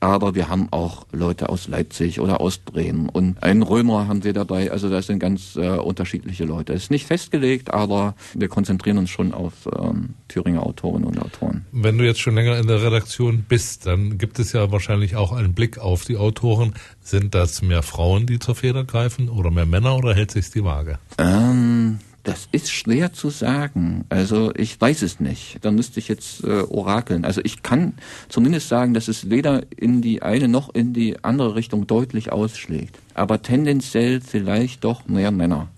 Aber 0.00 0.34
wir 0.34 0.48
haben 0.48 0.68
auch 0.70 1.06
Leute 1.12 1.48
aus 1.50 1.68
Leipzig 1.68 2.20
oder 2.20 2.40
aus 2.40 2.58
Bremen 2.58 3.08
und 3.08 3.42
einen 3.42 3.62
Römer 3.62 4.08
haben 4.08 4.24
wir 4.24 4.32
dabei. 4.32 4.72
Also 4.72 4.88
das 4.88 5.06
sind 5.06 5.18
ganz 5.18 5.56
äh, 5.56 5.68
unterschiedliche 5.68 6.44
Leute. 6.44 6.72
Es 6.72 6.84
ist 6.84 6.90
nicht 6.90 7.06
festgelegt, 7.06 7.72
aber 7.72 8.14
wir 8.34 8.48
konzentrieren 8.48 8.98
uns 8.98 9.10
schon 9.10 9.32
auf 9.32 9.68
ähm, 9.78 10.14
Thüringer 10.28 10.64
Autorinnen 10.64 11.06
und 11.06 11.18
Autoren. 11.20 11.66
Wenn 11.72 11.98
du 11.98 12.04
jetzt 12.04 12.20
schon 12.20 12.34
länger 12.34 12.58
in 12.58 12.66
der 12.66 12.82
Redaktion 12.82 13.44
bist, 13.46 13.86
dann 13.86 14.18
gibt 14.18 14.38
es 14.38 14.52
ja 14.52 14.72
wahrscheinlich 14.72 15.16
auch 15.16 15.32
einen 15.32 15.52
Blick 15.52 15.78
auf 15.78 16.04
die 16.04 16.16
Autoren. 16.16 16.74
Sind 17.00 17.34
das 17.34 17.62
mehr 17.62 17.82
Frauen, 17.82 18.26
die 18.26 18.38
zur 18.38 18.54
Feder 18.54 18.84
greifen 18.84 19.28
oder 19.28 19.50
mehr 19.50 19.66
Männer 19.66 19.96
oder 19.96 20.14
hält 20.14 20.30
sich 20.30 20.50
die 20.50 20.64
Waage? 20.64 20.98
Ähm, 21.18 21.98
das 22.22 22.48
ist 22.52 22.70
schwer 22.70 23.12
zu 23.12 23.30
sagen. 23.30 24.04
Also 24.08 24.52
ich 24.54 24.80
weiß 24.80 25.02
es 25.02 25.20
nicht. 25.20 25.58
Da 25.62 25.70
müsste 25.70 26.00
ich 26.00 26.08
jetzt 26.08 26.44
äh, 26.44 26.62
orakeln. 26.62 27.24
Also 27.24 27.40
ich 27.44 27.62
kann 27.62 27.94
zumindest 28.28 28.68
sagen, 28.68 28.94
dass 28.94 29.08
es 29.08 29.30
weder 29.30 29.62
in 29.76 30.02
die 30.02 30.22
eine 30.22 30.48
noch 30.48 30.74
in 30.74 30.92
die 30.92 31.22
andere 31.24 31.54
Richtung 31.54 31.86
deutlich 31.86 32.32
ausschlägt. 32.32 32.98
Aber 33.14 33.42
tendenziell 33.42 34.20
vielleicht 34.20 34.84
doch 34.84 35.06
mehr 35.06 35.30
Männer, 35.30 35.68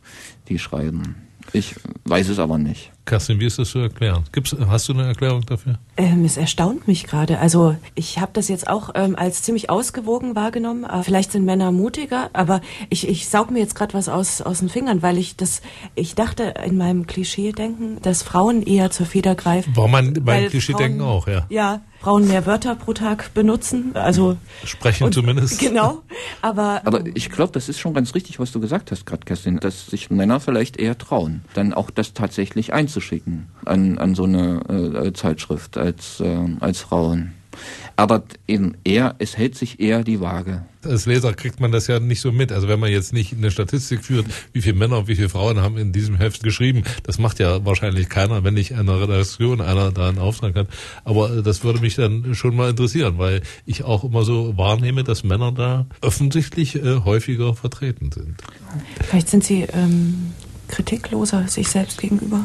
die 0.49 0.59
schreiben. 0.59 1.17
Ich 1.53 1.75
weiß 2.05 2.29
es 2.29 2.39
aber 2.39 2.59
nicht. 2.59 2.91
Kerstin, 3.05 3.41
wie 3.41 3.47
ist 3.47 3.59
das 3.59 3.71
zu 3.71 3.81
erklären? 3.81 4.25
Gibt's, 4.33 4.57
hast 4.69 4.89
du 4.89 4.93
eine 4.95 5.07
Erklärung 5.07 5.43
dafür? 5.43 5.79
Ähm, 5.97 6.25
es 6.25 6.39
erstaunt 6.39 6.89
mich 6.89 7.05
gerade. 7.05 7.39
Also 7.39 7.77
ich 7.95 8.19
habe 8.19 8.33
das 8.33 8.49
jetzt 8.49 8.67
auch 8.67 8.91
ähm, 8.95 9.15
als 9.15 9.43
ziemlich 9.43 9.69
ausgewogen 9.69 10.35
wahrgenommen. 10.35 10.85
Äh, 10.85 11.03
vielleicht 11.03 11.33
sind 11.33 11.45
Männer 11.45 11.71
mutiger, 11.71 12.31
aber 12.33 12.63
ich, 12.89 13.07
ich 13.07 13.29
saug 13.29 13.51
mir 13.51 13.59
jetzt 13.59 13.75
gerade 13.75 13.93
was 13.93 14.09
aus, 14.09 14.41
aus 14.41 14.61
den 14.61 14.71
Fingern, 14.71 15.03
weil 15.03 15.19
ich 15.19 15.37
das, 15.37 15.61
ich 15.95 16.15
dachte 16.15 16.55
in 16.65 16.79
meinem 16.79 17.07
Klischee-Denken, 17.07 18.01
dass 18.01 18.23
Frauen 18.23 18.63
eher 18.63 18.91
zur 18.91 19.05
Feder 19.05 19.35
greifen. 19.35 19.77
War 19.77 19.89
mein, 19.89 20.19
mein 20.25 20.49
Klischee-Denken 20.49 21.03
auch, 21.03 21.29
ja. 21.29 21.45
Ja, 21.51 21.83
Frauen 22.03 22.27
mehr 22.27 22.47
Wörter 22.47 22.75
pro 22.75 22.95
Tag 22.95 23.33
benutzen, 23.33 23.93
also 23.95 24.37
sprechen 24.65 25.05
und, 25.05 25.15
zumindest. 25.15 25.61
Genau, 25.61 26.03
aber 26.41 26.83
aber 26.85 27.05
ich 27.15 27.31
glaube, 27.31 27.53
das 27.53 27.69
ist 27.69 27.79
schon 27.79 27.95
ganz 27.95 28.17
richtig, 28.17 28.41
was 28.41 28.51
du 28.51 28.59
gesagt 28.59 28.91
hast, 28.91 29.07
gerade 29.07 29.25
Kerstin, 29.25 29.61
dass 29.61 29.87
sich 29.87 30.11
Männer 30.11 30.41
vielleicht 30.41 30.79
eher 30.79 30.99
trauen, 30.99 31.43
dann 31.55 31.73
auch 31.73 31.91
das 31.91 32.13
tatsächlich 32.13 32.73
einzuschicken 32.73 33.47
an 33.65 33.99
an 33.99 34.17
so 34.17 34.25
eine 34.25 35.03
äh, 35.05 35.13
Zeitschrift 35.13 35.77
als 35.93 36.21
äh, 36.21 36.49
als 36.61 36.81
Frauen. 36.81 37.33
Aber 37.97 38.23
eben 38.49 38.75
eher, 38.85 39.15
es 39.19 39.37
hält 39.37 39.55
sich 39.55 39.79
eher 39.79 40.03
die 40.03 40.21
Waage. 40.21 40.65
Als 40.85 41.07
Leser 41.07 41.35
kriegt 41.35 41.61
man 41.61 41.71
das 41.71 41.87
ja 41.87 42.01
nicht 42.01 42.21
so 42.21 42.33
mit. 42.33 42.51
Also 42.51 42.67
wenn 42.67 42.81
man 42.81 42.91
jetzt 42.91 43.13
nicht 43.13 43.35
eine 43.35 43.51
Statistik 43.51 44.05
führt, 44.05 44.27
wie 44.53 44.63
viele 44.63 44.75
Männer 44.77 44.99
und 44.99 45.09
wie 45.09 45.15
viele 45.15 45.29
Frauen 45.29 45.61
haben 45.61 45.77
in 45.77 45.93
diesem 45.93 46.17
Heft 46.17 46.43
geschrieben, 46.43 46.83
das 47.05 47.19
macht 47.19 47.39
ja 47.39 47.65
wahrscheinlich 47.65 48.09
keiner, 48.09 48.43
wenn 48.43 48.55
nicht 48.55 48.75
eine 48.75 49.01
Redaktion 49.01 49.61
einer 49.61 49.93
da 49.93 50.09
einen 50.09 50.19
Auftrag 50.19 50.57
hat. 50.57 50.69
Aber 51.05 51.31
äh, 51.31 51.43
das 51.43 51.63
würde 51.63 51.81
mich 51.81 51.95
dann 51.95 52.35
schon 52.35 52.57
mal 52.57 52.71
interessieren, 52.71 53.19
weil 53.19 53.43
ich 53.67 53.85
auch 53.85 54.03
immer 54.03 54.25
so 54.25 54.57
wahrnehme, 54.57 55.05
dass 55.05 55.23
Männer 55.23 55.53
da 55.53 55.87
offensichtlich 56.01 56.77
äh, 56.77 57.01
häufiger 57.05 57.55
vertreten 57.55 58.11
sind. 58.11 58.37
Vielleicht 59.03 59.29
sind 59.29 59.45
sie 59.45 59.67
ähm, 59.73 60.33
kritikloser 60.73 61.47
sich 61.49 61.69
selbst 61.69 62.01
gegenüber? 62.01 62.41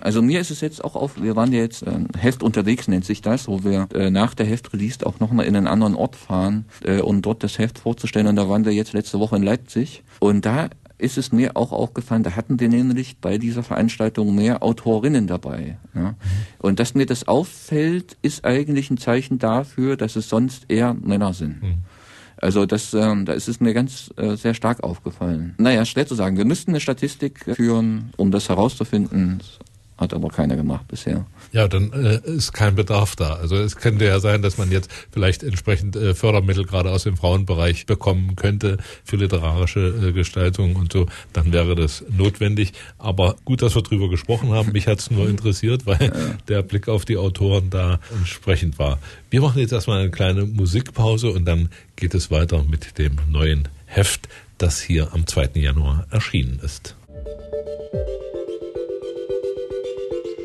Also 0.00 0.20
mir 0.20 0.40
ist 0.40 0.50
es 0.50 0.60
jetzt 0.60 0.84
auch 0.84 0.96
auf, 0.96 1.22
wir 1.22 1.36
waren 1.36 1.52
ja 1.52 1.60
jetzt 1.60 1.82
äh, 1.82 2.00
Heft 2.18 2.42
unterwegs, 2.42 2.88
nennt 2.88 3.04
sich 3.04 3.22
das, 3.22 3.48
wo 3.48 3.64
wir 3.64 3.88
äh, 3.94 4.10
nach 4.10 4.34
der 4.34 4.46
Heftrelease 4.46 5.06
auch 5.06 5.20
nochmal 5.20 5.46
in 5.46 5.56
einen 5.56 5.68
anderen 5.68 5.94
Ort 5.94 6.16
fahren, 6.16 6.66
äh, 6.84 7.00
um 7.00 7.22
dort 7.22 7.42
das 7.42 7.58
Heft 7.58 7.78
vorzustellen. 7.78 8.26
Und 8.26 8.36
da 8.36 8.48
waren 8.48 8.64
wir 8.64 8.72
jetzt 8.72 8.92
letzte 8.92 9.20
Woche 9.20 9.36
in 9.36 9.42
Leipzig. 9.42 10.02
Und 10.18 10.44
da 10.44 10.68
ist 10.98 11.16
es 11.16 11.32
mir 11.32 11.56
auch 11.56 11.72
aufgefallen, 11.72 12.24
da 12.24 12.36
hatten 12.36 12.60
wir 12.60 12.68
nämlich 12.68 13.18
bei 13.18 13.38
dieser 13.38 13.62
Veranstaltung 13.62 14.34
mehr 14.34 14.62
Autorinnen 14.62 15.26
dabei. 15.26 15.78
Ja. 15.94 16.14
Und 16.58 16.80
dass 16.80 16.94
mir 16.94 17.06
das 17.06 17.26
auffällt, 17.26 18.16
ist 18.20 18.44
eigentlich 18.44 18.90
ein 18.90 18.98
Zeichen 18.98 19.38
dafür, 19.38 19.96
dass 19.96 20.16
es 20.16 20.28
sonst 20.28 20.64
eher 20.68 20.94
Männer 20.94 21.32
sind. 21.32 21.62
Mhm. 21.62 21.74
Also 22.40 22.66
das, 22.66 22.94
ähm, 22.94 23.26
da 23.26 23.34
ist 23.34 23.48
es 23.48 23.60
mir 23.60 23.74
ganz 23.74 24.10
äh, 24.16 24.34
sehr 24.36 24.54
stark 24.54 24.82
aufgefallen. 24.82 25.54
Naja, 25.58 25.84
schwer 25.84 26.06
zu 26.06 26.14
sagen. 26.14 26.38
Wir 26.38 26.46
müssten 26.46 26.70
eine 26.70 26.80
Statistik 26.80 27.44
führen, 27.54 28.12
um 28.16 28.30
das 28.30 28.48
herauszufinden. 28.48 29.40
Hat 30.00 30.14
aber 30.14 30.30
keiner 30.30 30.56
gemacht 30.56 30.88
bisher. 30.88 31.26
Ja, 31.52 31.68
dann 31.68 31.92
äh, 31.92 32.20
ist 32.24 32.54
kein 32.54 32.74
Bedarf 32.74 33.16
da. 33.16 33.34
Also 33.34 33.56
es 33.56 33.76
könnte 33.76 34.06
ja 34.06 34.18
sein, 34.18 34.40
dass 34.40 34.56
man 34.56 34.72
jetzt 34.72 34.90
vielleicht 35.12 35.42
entsprechend 35.42 35.94
äh, 35.94 36.14
Fördermittel 36.14 36.64
gerade 36.64 36.90
aus 36.90 37.02
dem 37.02 37.18
Frauenbereich 37.18 37.84
bekommen 37.84 38.34
könnte 38.34 38.78
für 39.04 39.16
literarische 39.16 39.80
äh, 39.80 40.12
Gestaltung 40.12 40.76
und 40.76 40.90
so. 40.90 41.04
Dann 41.34 41.52
wäre 41.52 41.74
das 41.74 42.02
notwendig. 42.08 42.72
Aber 42.96 43.36
gut, 43.44 43.60
dass 43.60 43.74
wir 43.74 43.82
drüber 43.82 44.08
gesprochen 44.08 44.52
haben. 44.52 44.72
Mich 44.72 44.86
hat 44.86 45.00
es 45.00 45.10
nur 45.10 45.28
interessiert, 45.28 45.84
weil 45.84 46.02
ja. 46.02 46.12
der 46.48 46.62
Blick 46.62 46.88
auf 46.88 47.04
die 47.04 47.18
Autoren 47.18 47.68
da 47.68 48.00
entsprechend 48.16 48.78
war. 48.78 48.98
Wir 49.28 49.42
machen 49.42 49.60
jetzt 49.60 49.72
erstmal 49.72 50.00
eine 50.00 50.10
kleine 50.10 50.46
Musikpause 50.46 51.30
und 51.30 51.44
dann 51.44 51.68
geht 51.96 52.14
es 52.14 52.30
weiter 52.30 52.64
mit 52.64 52.96
dem 52.96 53.16
neuen 53.28 53.68
Heft, 53.84 54.30
das 54.56 54.80
hier 54.80 55.12
am 55.12 55.26
2. 55.26 55.50
Januar 55.56 56.06
erschienen 56.10 56.58
ist. 56.64 56.96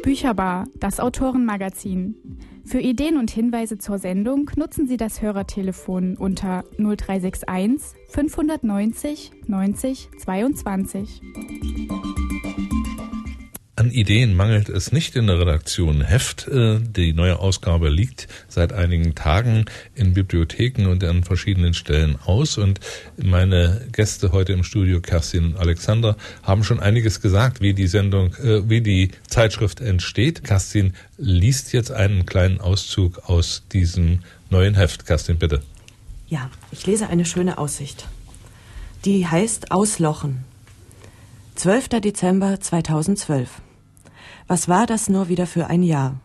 Bücherbar, 0.05 0.65
das 0.75 0.99
Autorenmagazin. 0.99 2.37
Für 2.63 2.79
Ideen 2.79 3.17
und 3.17 3.31
Hinweise 3.31 3.79
zur 3.79 3.97
Sendung 3.97 4.51
nutzen 4.55 4.85
Sie 4.85 4.97
das 4.97 5.23
Hörertelefon 5.23 6.15
unter 6.15 6.63
0361 6.77 7.99
590 8.09 9.31
90 9.47 10.09
22. 10.19 11.21
An 13.85 13.91
Ideen 13.91 14.33
mangelt 14.33 14.67
es 14.67 14.91
nicht 14.91 15.15
in 15.15 15.27
der 15.27 15.39
Redaktion 15.39 16.01
Heft. 16.01 16.47
Äh, 16.47 16.79
die 16.79 17.13
neue 17.13 17.37
Ausgabe 17.37 17.87
liegt 17.87 18.27
seit 18.47 18.73
einigen 18.73 19.13
Tagen 19.13 19.65
in 19.93 20.15
Bibliotheken 20.15 20.87
und 20.87 21.03
an 21.03 21.23
verschiedenen 21.23 21.75
Stellen 21.75 22.17
aus. 22.25 22.57
Und 22.57 22.79
meine 23.15 23.85
Gäste 23.91 24.31
heute 24.31 24.53
im 24.53 24.63
Studio, 24.63 25.01
Kerstin 25.01 25.45
und 25.45 25.57
Alexander, 25.57 26.17
haben 26.41 26.63
schon 26.63 26.79
einiges 26.79 27.21
gesagt, 27.21 27.61
wie 27.61 27.75
die 27.75 27.85
Sendung, 27.85 28.33
äh, 28.37 28.67
wie 28.67 28.81
die 28.81 29.11
Zeitschrift 29.27 29.81
entsteht. 29.81 30.43
Kerstin 30.43 30.93
liest 31.19 31.71
jetzt 31.71 31.91
einen 31.91 32.25
kleinen 32.25 32.61
Auszug 32.61 33.29
aus 33.29 33.65
diesem 33.71 34.21
neuen 34.49 34.73
Heft. 34.73 35.05
Kerstin, 35.05 35.37
bitte. 35.37 35.61
Ja, 36.27 36.49
ich 36.71 36.87
lese 36.87 37.07
eine 37.07 37.25
schöne 37.25 37.59
Aussicht. 37.59 38.07
Die 39.05 39.27
heißt 39.27 39.69
Auslochen. 39.69 40.43
12. 41.53 41.89
Dezember 42.01 42.59
2012. 42.59 43.61
Was 44.47 44.69
war 44.69 44.86
das 44.86 45.10
nur 45.10 45.27
wieder 45.27 45.47
für 45.47 45.67
ein 45.67 45.81
Jahr? 45.81 46.19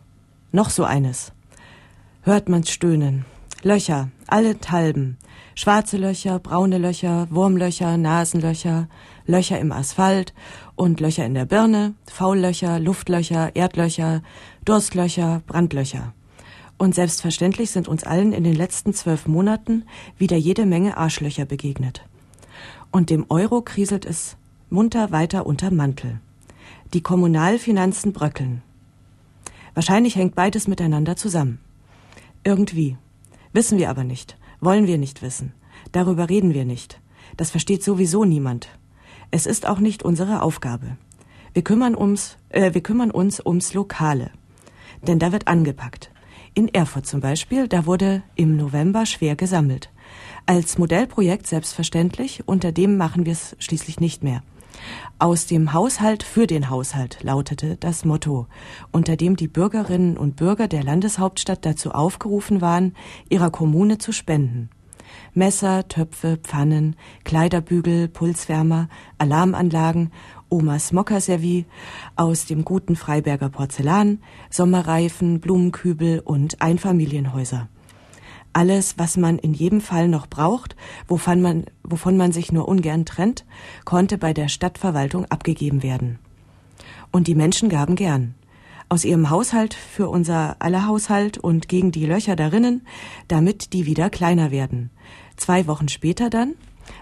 Noch 0.51 0.69
so 0.69 0.83
eines. 0.83 1.31
Hört 2.21 2.49
man's 2.49 2.69
stöhnen. 2.69 3.25
Löcher, 3.63 4.09
allenthalben. 4.27 5.17
Schwarze 5.55 5.97
Löcher, 5.97 6.37
braune 6.37 6.77
Löcher, 6.77 7.27
Wurmlöcher, 7.31 7.97
Nasenlöcher, 7.97 8.87
Löcher 9.25 9.59
im 9.59 9.71
Asphalt 9.71 10.35
und 10.75 10.99
Löcher 10.99 11.25
in 11.25 11.33
der 11.33 11.45
Birne, 11.45 11.95
Faullöcher, 12.05 12.79
Luftlöcher, 12.79 13.55
Erdlöcher, 13.55 14.21
Durstlöcher, 14.65 15.41
Brandlöcher. 15.47 16.13
Und 16.77 16.93
selbstverständlich 16.93 17.71
sind 17.71 17.87
uns 17.87 18.03
allen 18.03 18.33
in 18.33 18.43
den 18.43 18.55
letzten 18.55 18.93
zwölf 18.93 19.27
Monaten 19.27 19.85
wieder 20.19 20.37
jede 20.37 20.67
Menge 20.67 20.95
Arschlöcher 20.95 21.45
begegnet. 21.45 22.03
Und 22.91 23.09
dem 23.09 23.25
Euro 23.29 23.61
kriselt 23.61 24.05
es 24.05 24.37
munter 24.69 25.11
weiter 25.11 25.47
unter 25.47 25.71
Mantel. 25.71 26.19
Die 26.93 27.01
Kommunalfinanzen 27.01 28.11
bröckeln. 28.11 28.63
Wahrscheinlich 29.73 30.17
hängt 30.17 30.35
beides 30.35 30.67
miteinander 30.67 31.15
zusammen. 31.15 31.59
Irgendwie. 32.43 32.97
Wissen 33.53 33.77
wir 33.77 33.89
aber 33.89 34.03
nicht. 34.03 34.35
Wollen 34.59 34.87
wir 34.87 34.97
nicht 34.97 35.21
wissen. 35.21 35.53
Darüber 35.93 36.27
reden 36.27 36.53
wir 36.53 36.65
nicht. 36.65 36.99
Das 37.37 37.49
versteht 37.49 37.81
sowieso 37.81 38.25
niemand. 38.25 38.67
Es 39.31 39.45
ist 39.45 39.65
auch 39.65 39.79
nicht 39.79 40.03
unsere 40.03 40.41
Aufgabe. 40.41 40.97
Wir 41.53 41.63
kümmern, 41.63 41.95
ums, 41.95 42.35
äh, 42.49 42.73
wir 42.73 42.83
kümmern 42.83 43.11
uns 43.11 43.39
ums 43.39 43.73
Lokale. 43.73 44.29
Denn 45.01 45.17
da 45.17 45.31
wird 45.31 45.47
angepackt. 45.47 46.11
In 46.55 46.67
Erfurt 46.67 47.05
zum 47.05 47.21
Beispiel, 47.21 47.69
da 47.69 47.85
wurde 47.85 48.21
im 48.35 48.57
November 48.57 49.05
schwer 49.05 49.37
gesammelt. 49.37 49.89
Als 50.45 50.77
Modellprojekt 50.77 51.47
selbstverständlich, 51.47 52.43
unter 52.47 52.73
dem 52.73 52.97
machen 52.97 53.25
wir 53.25 53.31
es 53.31 53.55
schließlich 53.59 54.01
nicht 54.01 54.23
mehr. 54.23 54.43
Aus 55.19 55.45
dem 55.45 55.73
Haushalt 55.73 56.23
für 56.23 56.47
den 56.47 56.69
Haushalt 56.69 57.19
lautete 57.21 57.77
das 57.77 58.05
Motto, 58.05 58.47
unter 58.91 59.15
dem 59.15 59.35
die 59.35 59.47
Bürgerinnen 59.47 60.17
und 60.17 60.35
Bürger 60.35 60.67
der 60.67 60.83
Landeshauptstadt 60.83 61.65
dazu 61.65 61.91
aufgerufen 61.91 62.61
waren, 62.61 62.95
ihrer 63.29 63.51
Kommune 63.51 63.97
zu 63.97 64.11
spenden. 64.11 64.69
Messer, 65.33 65.87
Töpfe, 65.87 66.37
Pfannen, 66.41 66.95
Kleiderbügel, 67.23 68.07
Pulswärmer, 68.07 68.89
Alarmanlagen, 69.17 70.11
Omas 70.49 70.91
Mokkaservie 70.91 71.65
aus 72.15 72.45
dem 72.45 72.65
guten 72.65 72.95
Freiberger 72.95 73.49
Porzellan, 73.49 74.19
Sommerreifen, 74.49 75.39
Blumenkübel 75.39 76.19
und 76.19 76.61
Einfamilienhäuser 76.61 77.69
alles, 78.53 78.97
was 78.97 79.17
man 79.17 79.37
in 79.39 79.53
jedem 79.53 79.81
Fall 79.81 80.07
noch 80.07 80.27
braucht, 80.27 80.75
wovon 81.07 81.41
man, 81.41 81.65
wovon 81.83 82.17
man 82.17 82.31
sich 82.31 82.51
nur 82.51 82.67
ungern 82.67 83.05
trennt, 83.05 83.45
konnte 83.85 84.17
bei 84.17 84.33
der 84.33 84.49
Stadtverwaltung 84.49 85.25
abgegeben 85.25 85.83
werden. 85.83 86.19
Und 87.11 87.27
die 87.27 87.35
Menschen 87.35 87.69
gaben 87.69 87.95
gern. 87.95 88.35
aus 88.91 89.05
ihrem 89.05 89.29
Haushalt 89.29 89.73
für 89.73 90.09
unser 90.09 90.57
aller 90.59 90.85
Haushalt 90.85 91.37
und 91.37 91.69
gegen 91.69 91.93
die 91.93 92.05
Löcher 92.05 92.35
darinnen, 92.35 92.85
damit 93.29 93.71
die 93.71 93.85
wieder 93.85 94.09
kleiner 94.09 94.51
werden. 94.51 94.89
Zwei 95.37 95.65
Wochen 95.65 95.87
später 95.87 96.29
dann, 96.29 96.55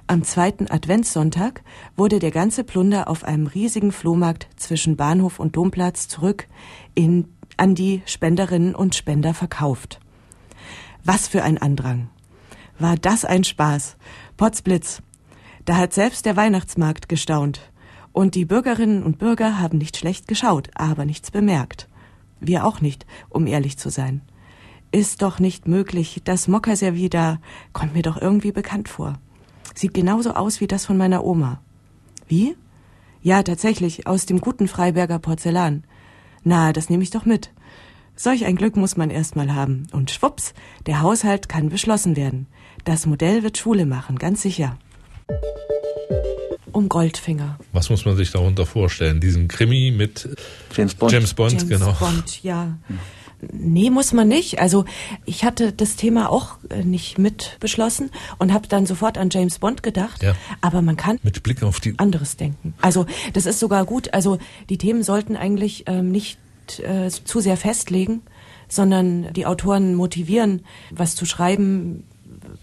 am 0.05 0.23
zweiten 0.23 0.69
Adventssonntag, 0.69 1.63
wurde 1.97 2.19
der 2.19 2.29
ganze 2.29 2.63
Plunder 2.63 3.07
auf 3.09 3.23
einem 3.23 3.47
riesigen 3.47 3.91
Flohmarkt 3.91 4.49
zwischen 4.55 4.97
Bahnhof 4.97 5.39
und 5.39 5.55
Domplatz 5.55 6.07
zurück 6.07 6.47
in, 6.93 7.27
an 7.57 7.73
die 7.73 8.03
Spenderinnen 8.05 8.75
und 8.75 8.93
Spender 8.93 9.33
verkauft. 9.33 9.99
Was 11.11 11.27
für 11.27 11.41
ein 11.41 11.57
Andrang. 11.57 12.07
War 12.77 12.95
das 12.95 13.25
ein 13.25 13.43
Spaß. 13.43 13.97
Potzblitz. 14.37 15.01
Da 15.65 15.75
hat 15.75 15.91
selbst 15.91 16.23
der 16.27 16.35
Weihnachtsmarkt 16.35 17.09
gestaunt. 17.09 17.71
Und 18.11 18.35
die 18.35 18.45
Bürgerinnen 18.45 19.01
und 19.01 19.17
Bürger 19.17 19.57
haben 19.59 19.79
nicht 19.79 19.97
schlecht 19.97 20.27
geschaut, 20.27 20.69
aber 20.75 21.05
nichts 21.05 21.31
bemerkt. 21.31 21.87
Wir 22.39 22.63
auch 22.63 22.79
nicht, 22.79 23.07
um 23.27 23.47
ehrlich 23.47 23.79
zu 23.79 23.89
sein. 23.89 24.21
Ist 24.91 25.23
doch 25.23 25.39
nicht 25.39 25.67
möglich, 25.67 26.21
das 26.25 26.47
Mokkaservier 26.47 27.09
da 27.09 27.39
kommt 27.73 27.95
mir 27.95 28.03
doch 28.03 28.21
irgendwie 28.21 28.51
bekannt 28.51 28.87
vor. 28.87 29.17
Sieht 29.73 29.95
genauso 29.95 30.35
aus 30.35 30.61
wie 30.61 30.67
das 30.67 30.85
von 30.85 30.97
meiner 30.97 31.25
Oma. 31.25 31.59
Wie? 32.27 32.55
Ja, 33.23 33.41
tatsächlich, 33.41 34.05
aus 34.05 34.27
dem 34.27 34.41
guten 34.41 34.67
Freiberger 34.67 35.17
Porzellan. 35.17 35.85
Na, 36.43 36.71
das 36.71 36.91
nehme 36.91 37.01
ich 37.01 37.09
doch 37.09 37.25
mit. 37.25 37.49
Solch 38.21 38.43
ein 38.43 38.57
Glück 38.57 38.75
muss 38.75 38.97
man 38.97 39.11
erst 39.11 39.37
mal 39.37 39.55
haben. 39.55 39.87
Und 39.93 40.11
schwupps, 40.11 40.53
der 40.87 41.01
Haushalt 41.01 41.47
kann 41.47 41.69
beschlossen 41.69 42.17
werden. 42.17 42.47
Das 42.83 43.05
Modell 43.05 43.43
wird 43.43 43.57
Schule 43.57 43.85
machen, 43.85 44.19
ganz 44.19 44.41
sicher 44.41 44.77
um 46.71 46.87
Goldfinger. 46.87 47.57
Was 47.71 47.89
muss 47.89 48.05
man 48.05 48.15
sich 48.15 48.31
darunter 48.31 48.65
vorstellen? 48.65 49.19
Diesen 49.19 49.47
Krimi 49.47 49.91
mit 49.91 50.29
James 50.75 50.95
Bond. 50.95 51.11
James 51.11 51.33
Bond, 51.33 51.51
James 51.53 51.67
genau. 51.67 51.93
Bond, 51.93 52.43
ja. 52.43 52.77
Nee, 53.51 53.89
muss 53.89 54.13
man 54.13 54.27
nicht. 54.27 54.59
Also 54.59 54.85
ich 55.25 55.43
hatte 55.43 55.71
das 55.71 55.95
Thema 55.95 56.29
auch 56.29 56.57
äh, 56.69 56.83
nicht 56.83 57.17
mit 57.17 57.57
beschlossen 57.59 58.11
und 58.37 58.53
habe 58.53 58.67
dann 58.67 58.85
sofort 58.85 59.17
an 59.17 59.29
James 59.31 59.59
Bond 59.59 59.81
gedacht. 59.81 60.21
Ja. 60.23 60.35
Aber 60.61 60.81
man 60.81 60.97
kann 60.97 61.19
Mit 61.23 61.41
Blick 61.43 61.63
auf 61.63 61.79
die 61.79 61.97
anderes 61.97 62.35
denken. 62.37 62.73
Also 62.81 63.05
das 63.33 63.45
ist 63.45 63.59
sogar 63.59 63.85
gut. 63.85 64.13
Also 64.13 64.37
die 64.69 64.77
Themen 64.77 65.03
sollten 65.03 65.37
eigentlich 65.37 65.85
ähm, 65.87 66.11
nicht 66.11 66.37
äh, 66.77 67.09
zu 67.09 67.39
sehr 67.39 67.57
festlegen, 67.57 68.21
sondern 68.67 69.33
die 69.33 69.45
Autoren 69.45 69.95
motivieren, 69.95 70.61
was 70.91 71.15
zu 71.15 71.25
schreiben. 71.25 72.03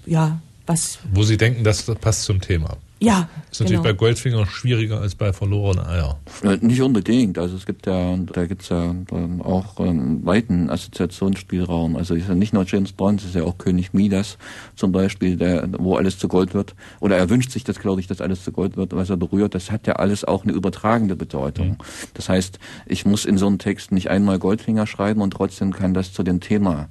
Ja, 0.05 0.40
was. 0.66 1.01
wo 1.12 1.23
Sie 1.23 1.37
denken, 1.37 1.64
das 1.64 1.83
passt 1.83 2.25
zum 2.25 2.40
Thema. 2.40 2.77
Ja, 2.98 3.28
ist 3.50 3.61
natürlich 3.61 3.82
genau. 3.82 3.82
bei 3.82 3.92
Goldfinger 3.92 4.46
schwieriger 4.46 5.00
als 5.02 5.14
bei 5.14 5.32
verlorenen 5.35 5.85
Eier. 5.85 6.18
Äh, 6.42 6.56
Nicht 6.62 6.80
unbedingt. 6.80 7.37
Also 7.37 7.54
es 7.56 7.66
gibt 7.66 7.87
ja, 7.87 8.16
da 8.16 8.46
gibt's 8.46 8.70
ja 8.70 8.94
ähm, 9.12 9.42
auch 9.42 9.78
einen 9.78 10.24
weiten 10.24 10.70
Assoziationsspielraum. 10.70 11.96
Also 11.96 12.14
ist 12.14 12.28
ja 12.28 12.35
nicht 12.35 12.54
nur 12.54 12.64
James 12.64 12.92
Bond, 12.92 13.20
es 13.20 13.28
ist 13.28 13.35
ja 13.35 13.42
auch 13.42 13.59
König 13.59 13.92
Midas 13.92 14.38
zum 14.76 14.92
Beispiel, 14.92 15.37
der, 15.37 15.68
wo 15.78 15.96
alles 15.96 16.18
zu 16.18 16.26
Gold 16.26 16.54
wird. 16.54 16.74
Oder 17.00 17.18
er 17.18 17.28
wünscht 17.28 17.50
sich 17.50 17.64
das, 17.64 17.80
glaube 17.80 18.00
ich, 18.00 18.06
dass 18.06 18.22
alles 18.22 18.42
zu 18.42 18.50
Gold 18.50 18.78
wird, 18.78 18.96
was 18.96 19.11
er 19.11 19.18
berührt. 19.18 19.54
Das 19.54 19.70
hat 19.70 19.87
ja 19.87 19.96
alles 19.96 20.24
auch 20.24 20.44
eine 20.44 20.52
übertragende 20.52 21.16
Bedeutung. 21.16 21.76
Das 22.14 22.30
heißt, 22.30 22.59
ich 22.87 23.04
muss 23.04 23.26
in 23.26 23.37
so 23.37 23.46
einem 23.46 23.59
Text 23.59 23.92
nicht 23.92 24.09
einmal 24.09 24.38
Goldfinger 24.38 24.87
schreiben 24.87 25.20
und 25.20 25.32
trotzdem 25.32 25.74
kann 25.74 25.92
das 25.92 26.14
zu 26.14 26.22
dem 26.22 26.40
Thema 26.40 26.88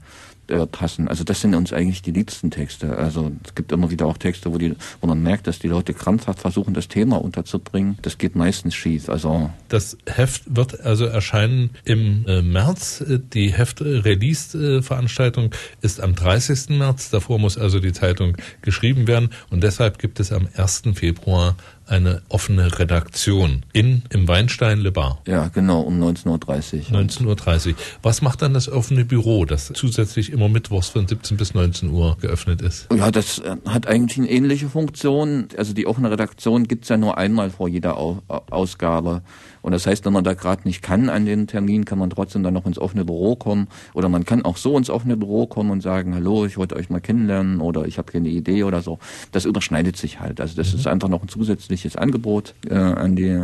äh, 0.47 0.65
passen. 0.67 1.07
Also 1.07 1.23
das 1.23 1.41
sind 1.41 1.55
uns 1.55 1.73
eigentlich 1.73 2.01
die 2.01 2.11
liebsten 2.11 2.51
Texte. 2.51 2.97
Also 2.97 3.31
es 3.43 3.55
gibt 3.55 3.71
immer 3.71 3.89
wieder 3.89 4.05
auch 4.05 4.17
Texte, 4.17 4.53
wo, 4.53 4.57
die, 4.57 4.75
wo 5.01 5.07
man 5.07 5.21
merkt, 5.21 5.47
dass 5.47 5.59
die 5.59 5.67
Leute 5.67 5.93
krampfhaft 5.93 6.39
versuchen, 6.39 6.73
das 6.73 6.87
Thema 6.87 7.21
unterzubringen. 7.21 7.97
Das 8.01 8.17
geht 8.17 8.35
meistens 8.35 8.75
schief. 8.75 9.09
Also 9.09 9.49
Das 9.69 9.97
Heft 10.05 10.43
wird 10.55 10.81
also 10.81 11.05
erscheinen 11.05 11.71
im 11.83 12.25
äh, 12.27 12.41
März. 12.41 13.01
Äh, 13.01 13.19
Die 13.33 13.53
Heft-Release-Veranstaltung 13.53 15.51
ist 15.81 15.99
am 16.01 16.15
30. 16.15 16.77
März. 16.77 17.09
Davor 17.09 17.39
muss 17.39 17.57
also 17.57 17.79
die 17.79 17.93
Zeitung 17.93 18.37
geschrieben 18.61 19.07
werden. 19.07 19.29
Und 19.49 19.63
deshalb 19.63 19.99
gibt 19.99 20.19
es 20.19 20.31
am 20.31 20.47
1. 20.55 20.83
Februar 20.93 21.55
eine 21.87 22.21
offene 22.29 22.79
Redaktion 22.79 23.63
in, 23.73 24.03
im 24.09 24.27
Weinstein 24.27 24.79
Le 24.79 24.91
Bar. 24.91 25.21
ja, 25.27 25.47
genau, 25.49 25.81
um 25.81 26.01
19.30 26.01 26.91
Uhr. 26.91 26.99
19.30 26.99 27.67
Uhr. 27.69 27.73
Was 28.01 28.21
macht 28.21 28.41
dann 28.41 28.53
das 28.53 28.67
offene 28.69 29.05
Büro, 29.05 29.45
das 29.45 29.71
zusätzlich 29.73 30.31
immer 30.31 30.49
mittwochs 30.49 30.89
von 30.89 31.07
17 31.07 31.37
bis 31.37 31.53
19 31.53 31.89
Uhr 31.91 32.17
geöffnet 32.19 32.61
ist? 32.61 32.87
Ja, 32.95 33.11
das 33.11 33.39
äh, 33.39 33.55
hat 33.67 33.87
eigentlich 33.87 34.17
eine 34.17 34.29
ähnliche 34.29 34.69
Funktion. 34.69 35.47
Also 35.57 35.73
die 35.73 35.87
offene 35.87 36.09
Redaktion 36.11 36.67
gibt's 36.67 36.89
ja 36.89 36.97
nur 36.97 37.17
einmal 37.17 37.49
vor 37.51 37.67
jeder 37.67 37.97
Au 37.97 38.21
Au- 38.27 38.43
Ausgabe. 38.49 39.21
Und 39.65 39.71
das 39.71 39.87
heißt, 39.87 40.05
wenn 40.05 40.13
man 40.13 40.23
da 40.23 40.35
gerade 40.35 40.61
nicht 40.65 40.83
kann 40.83 41.09
an 41.09 41.25
den 41.25 41.47
Termin, 41.47 41.85
kann 41.85 41.97
man 41.97 42.11
trotzdem 42.11 42.43
dann 42.43 42.53
noch 42.53 42.67
ins 42.67 42.77
offene 42.77 43.03
Büro 43.03 43.35
kommen. 43.35 43.67
Oder 43.95 44.09
man 44.09 44.23
kann 44.23 44.45
auch 44.45 44.57
so 44.57 44.77
ins 44.77 44.91
offene 44.91 45.17
Büro 45.17 45.47
kommen 45.47 45.71
und 45.71 45.81
sagen, 45.81 46.13
hallo, 46.13 46.45
ich 46.45 46.59
wollte 46.59 46.75
euch 46.75 46.91
mal 46.91 47.01
kennenlernen 47.01 47.59
oder 47.61 47.87
ich 47.87 47.97
habe 47.97 48.11
hier 48.11 48.19
eine 48.19 48.29
Idee 48.29 48.63
oder 48.63 48.83
so. 48.83 48.99
Das 49.31 49.43
überschneidet 49.43 49.97
sich 49.97 50.19
halt. 50.19 50.39
Also 50.39 50.55
das 50.55 50.75
ist 50.75 50.85
einfach 50.85 51.09
noch 51.09 51.23
ein 51.23 51.29
zusätzliches 51.29 51.95
Angebot 51.95 52.53
äh, 52.69 52.75
an 52.75 53.15
die 53.15 53.43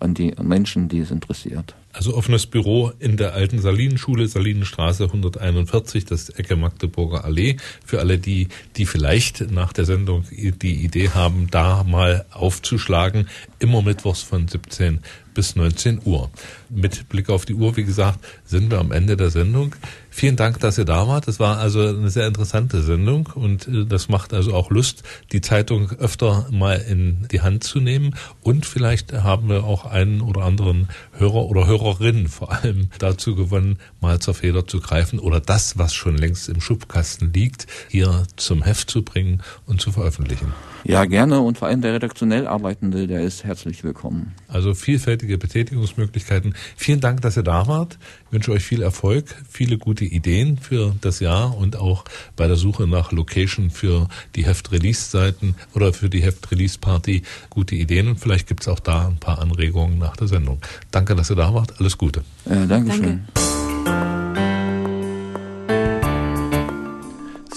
an 0.00 0.14
die 0.14 0.34
Menschen, 0.42 0.88
die 0.88 1.00
es 1.00 1.10
interessiert. 1.10 1.74
Also 1.92 2.14
offenes 2.14 2.46
Büro 2.46 2.92
in 2.98 3.16
der 3.16 3.32
alten 3.32 3.58
Salinenschule, 3.58 4.28
Salinenstraße 4.28 5.04
141, 5.04 6.04
das 6.04 6.28
ist 6.28 6.38
Ecke 6.38 6.54
Magdeburger 6.54 7.24
Allee. 7.24 7.56
Für 7.84 7.98
alle 7.98 8.18
die, 8.18 8.48
die 8.76 8.86
vielleicht 8.86 9.50
nach 9.50 9.72
der 9.72 9.84
Sendung 9.84 10.24
die 10.30 10.84
Idee 10.84 11.10
haben, 11.10 11.48
da 11.50 11.84
mal 11.84 12.26
aufzuschlagen, 12.30 13.28
immer 13.58 13.82
mittwochs 13.82 14.22
von 14.22 14.46
17 14.46 15.00
bis 15.34 15.56
19 15.56 16.02
Uhr. 16.04 16.30
Mit 16.68 17.08
Blick 17.08 17.30
auf 17.30 17.46
die 17.46 17.54
Uhr, 17.54 17.76
wie 17.76 17.84
gesagt, 17.84 18.18
sind 18.44 18.70
wir 18.70 18.78
am 18.78 18.92
Ende 18.92 19.16
der 19.16 19.30
Sendung. 19.30 19.74
Vielen 20.18 20.34
Dank, 20.34 20.58
dass 20.58 20.76
ihr 20.78 20.84
da 20.84 21.06
wart. 21.06 21.28
Das 21.28 21.38
war 21.38 21.58
also 21.58 21.80
eine 21.80 22.10
sehr 22.10 22.26
interessante 22.26 22.82
Sendung 22.82 23.28
und 23.36 23.68
äh, 23.68 23.86
das 23.86 24.08
macht 24.08 24.34
also 24.34 24.52
auch 24.52 24.68
Lust, 24.68 25.04
die 25.30 25.40
Zeitung 25.40 25.92
öfter 25.92 26.48
mal 26.50 26.78
in 26.78 27.28
die 27.30 27.40
Hand 27.40 27.62
zu 27.62 27.78
nehmen. 27.78 28.16
Und 28.42 28.66
vielleicht 28.66 29.12
haben 29.12 29.48
wir 29.48 29.62
auch 29.62 29.84
einen 29.84 30.20
oder 30.20 30.42
anderen 30.42 30.88
Hörer 31.12 31.46
oder 31.46 31.68
Hörerin 31.68 32.26
vor 32.26 32.50
allem 32.50 32.90
dazu 32.98 33.36
gewonnen, 33.36 33.78
mal 34.00 34.18
zur 34.18 34.34
Feder 34.34 34.66
zu 34.66 34.80
greifen 34.80 35.20
oder 35.20 35.38
das, 35.38 35.78
was 35.78 35.94
schon 35.94 36.18
längst 36.18 36.48
im 36.48 36.60
Schubkasten 36.60 37.32
liegt, 37.32 37.68
hier 37.88 38.24
zum 38.34 38.64
Heft 38.64 38.90
zu 38.90 39.04
bringen 39.04 39.44
und 39.66 39.80
zu 39.80 39.92
veröffentlichen. 39.92 40.52
Ja, 40.84 41.04
gerne 41.04 41.40
und 41.40 41.58
vor 41.58 41.68
allem 41.68 41.82
der 41.82 41.94
redaktionell 41.94 42.46
Arbeitende, 42.46 43.06
der 43.06 43.22
ist 43.22 43.44
herzlich 43.44 43.84
willkommen. 43.84 44.34
Also 44.46 44.74
vielfältige 44.74 45.38
Betätigungsmöglichkeiten. 45.38 46.54
Vielen 46.76 47.00
Dank, 47.00 47.20
dass 47.22 47.36
ihr 47.36 47.42
da 47.42 47.66
wart. 47.66 47.98
Ich 48.26 48.32
wünsche 48.32 48.52
euch 48.52 48.64
viel 48.64 48.82
Erfolg, 48.82 49.34
viele 49.48 49.78
gute 49.78 50.04
Ideen 50.04 50.58
für 50.58 50.94
das 51.00 51.20
Jahr 51.20 51.56
und 51.56 51.76
auch 51.76 52.04
bei 52.36 52.46
der 52.46 52.56
Suche 52.56 52.86
nach 52.86 53.12
Location 53.12 53.70
für 53.70 54.08
die 54.36 54.46
Heft-Release-Seiten 54.46 55.54
oder 55.74 55.92
für 55.92 56.08
die 56.08 56.22
Heft-Release-Party 56.22 57.22
gute 57.50 57.74
Ideen 57.74 58.08
und 58.08 58.20
vielleicht 58.20 58.46
gibt 58.46 58.62
es 58.62 58.68
auch 58.68 58.80
da 58.80 59.08
ein 59.08 59.18
paar 59.18 59.40
Anregungen 59.40 59.98
nach 59.98 60.16
der 60.16 60.28
Sendung. 60.28 60.60
Danke, 60.90 61.14
dass 61.14 61.30
ihr 61.30 61.36
da 61.36 61.52
wart. 61.52 61.74
Alles 61.80 61.98
Gute. 61.98 62.22
Äh, 62.44 62.66
Dankeschön. 62.66 63.24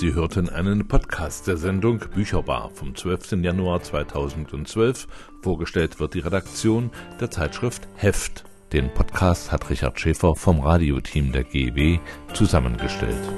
Sie 0.01 0.15
hörten 0.15 0.49
einen 0.49 0.87
Podcast 0.87 1.45
der 1.45 1.57
Sendung 1.57 1.99
Bücherbar 2.15 2.71
vom 2.73 2.95
12. 2.95 3.33
Januar 3.33 3.83
2012. 3.83 5.07
Vorgestellt 5.43 5.99
wird 5.99 6.15
die 6.15 6.21
Redaktion 6.21 6.89
der 7.19 7.29
Zeitschrift 7.29 7.87
Heft. 7.97 8.43
Den 8.73 8.91
Podcast 8.91 9.51
hat 9.51 9.69
Richard 9.69 9.99
Schäfer 9.99 10.33
vom 10.33 10.61
Radioteam 10.61 11.31
der 11.31 11.43
GW 11.43 11.99
zusammengestellt. 12.33 13.29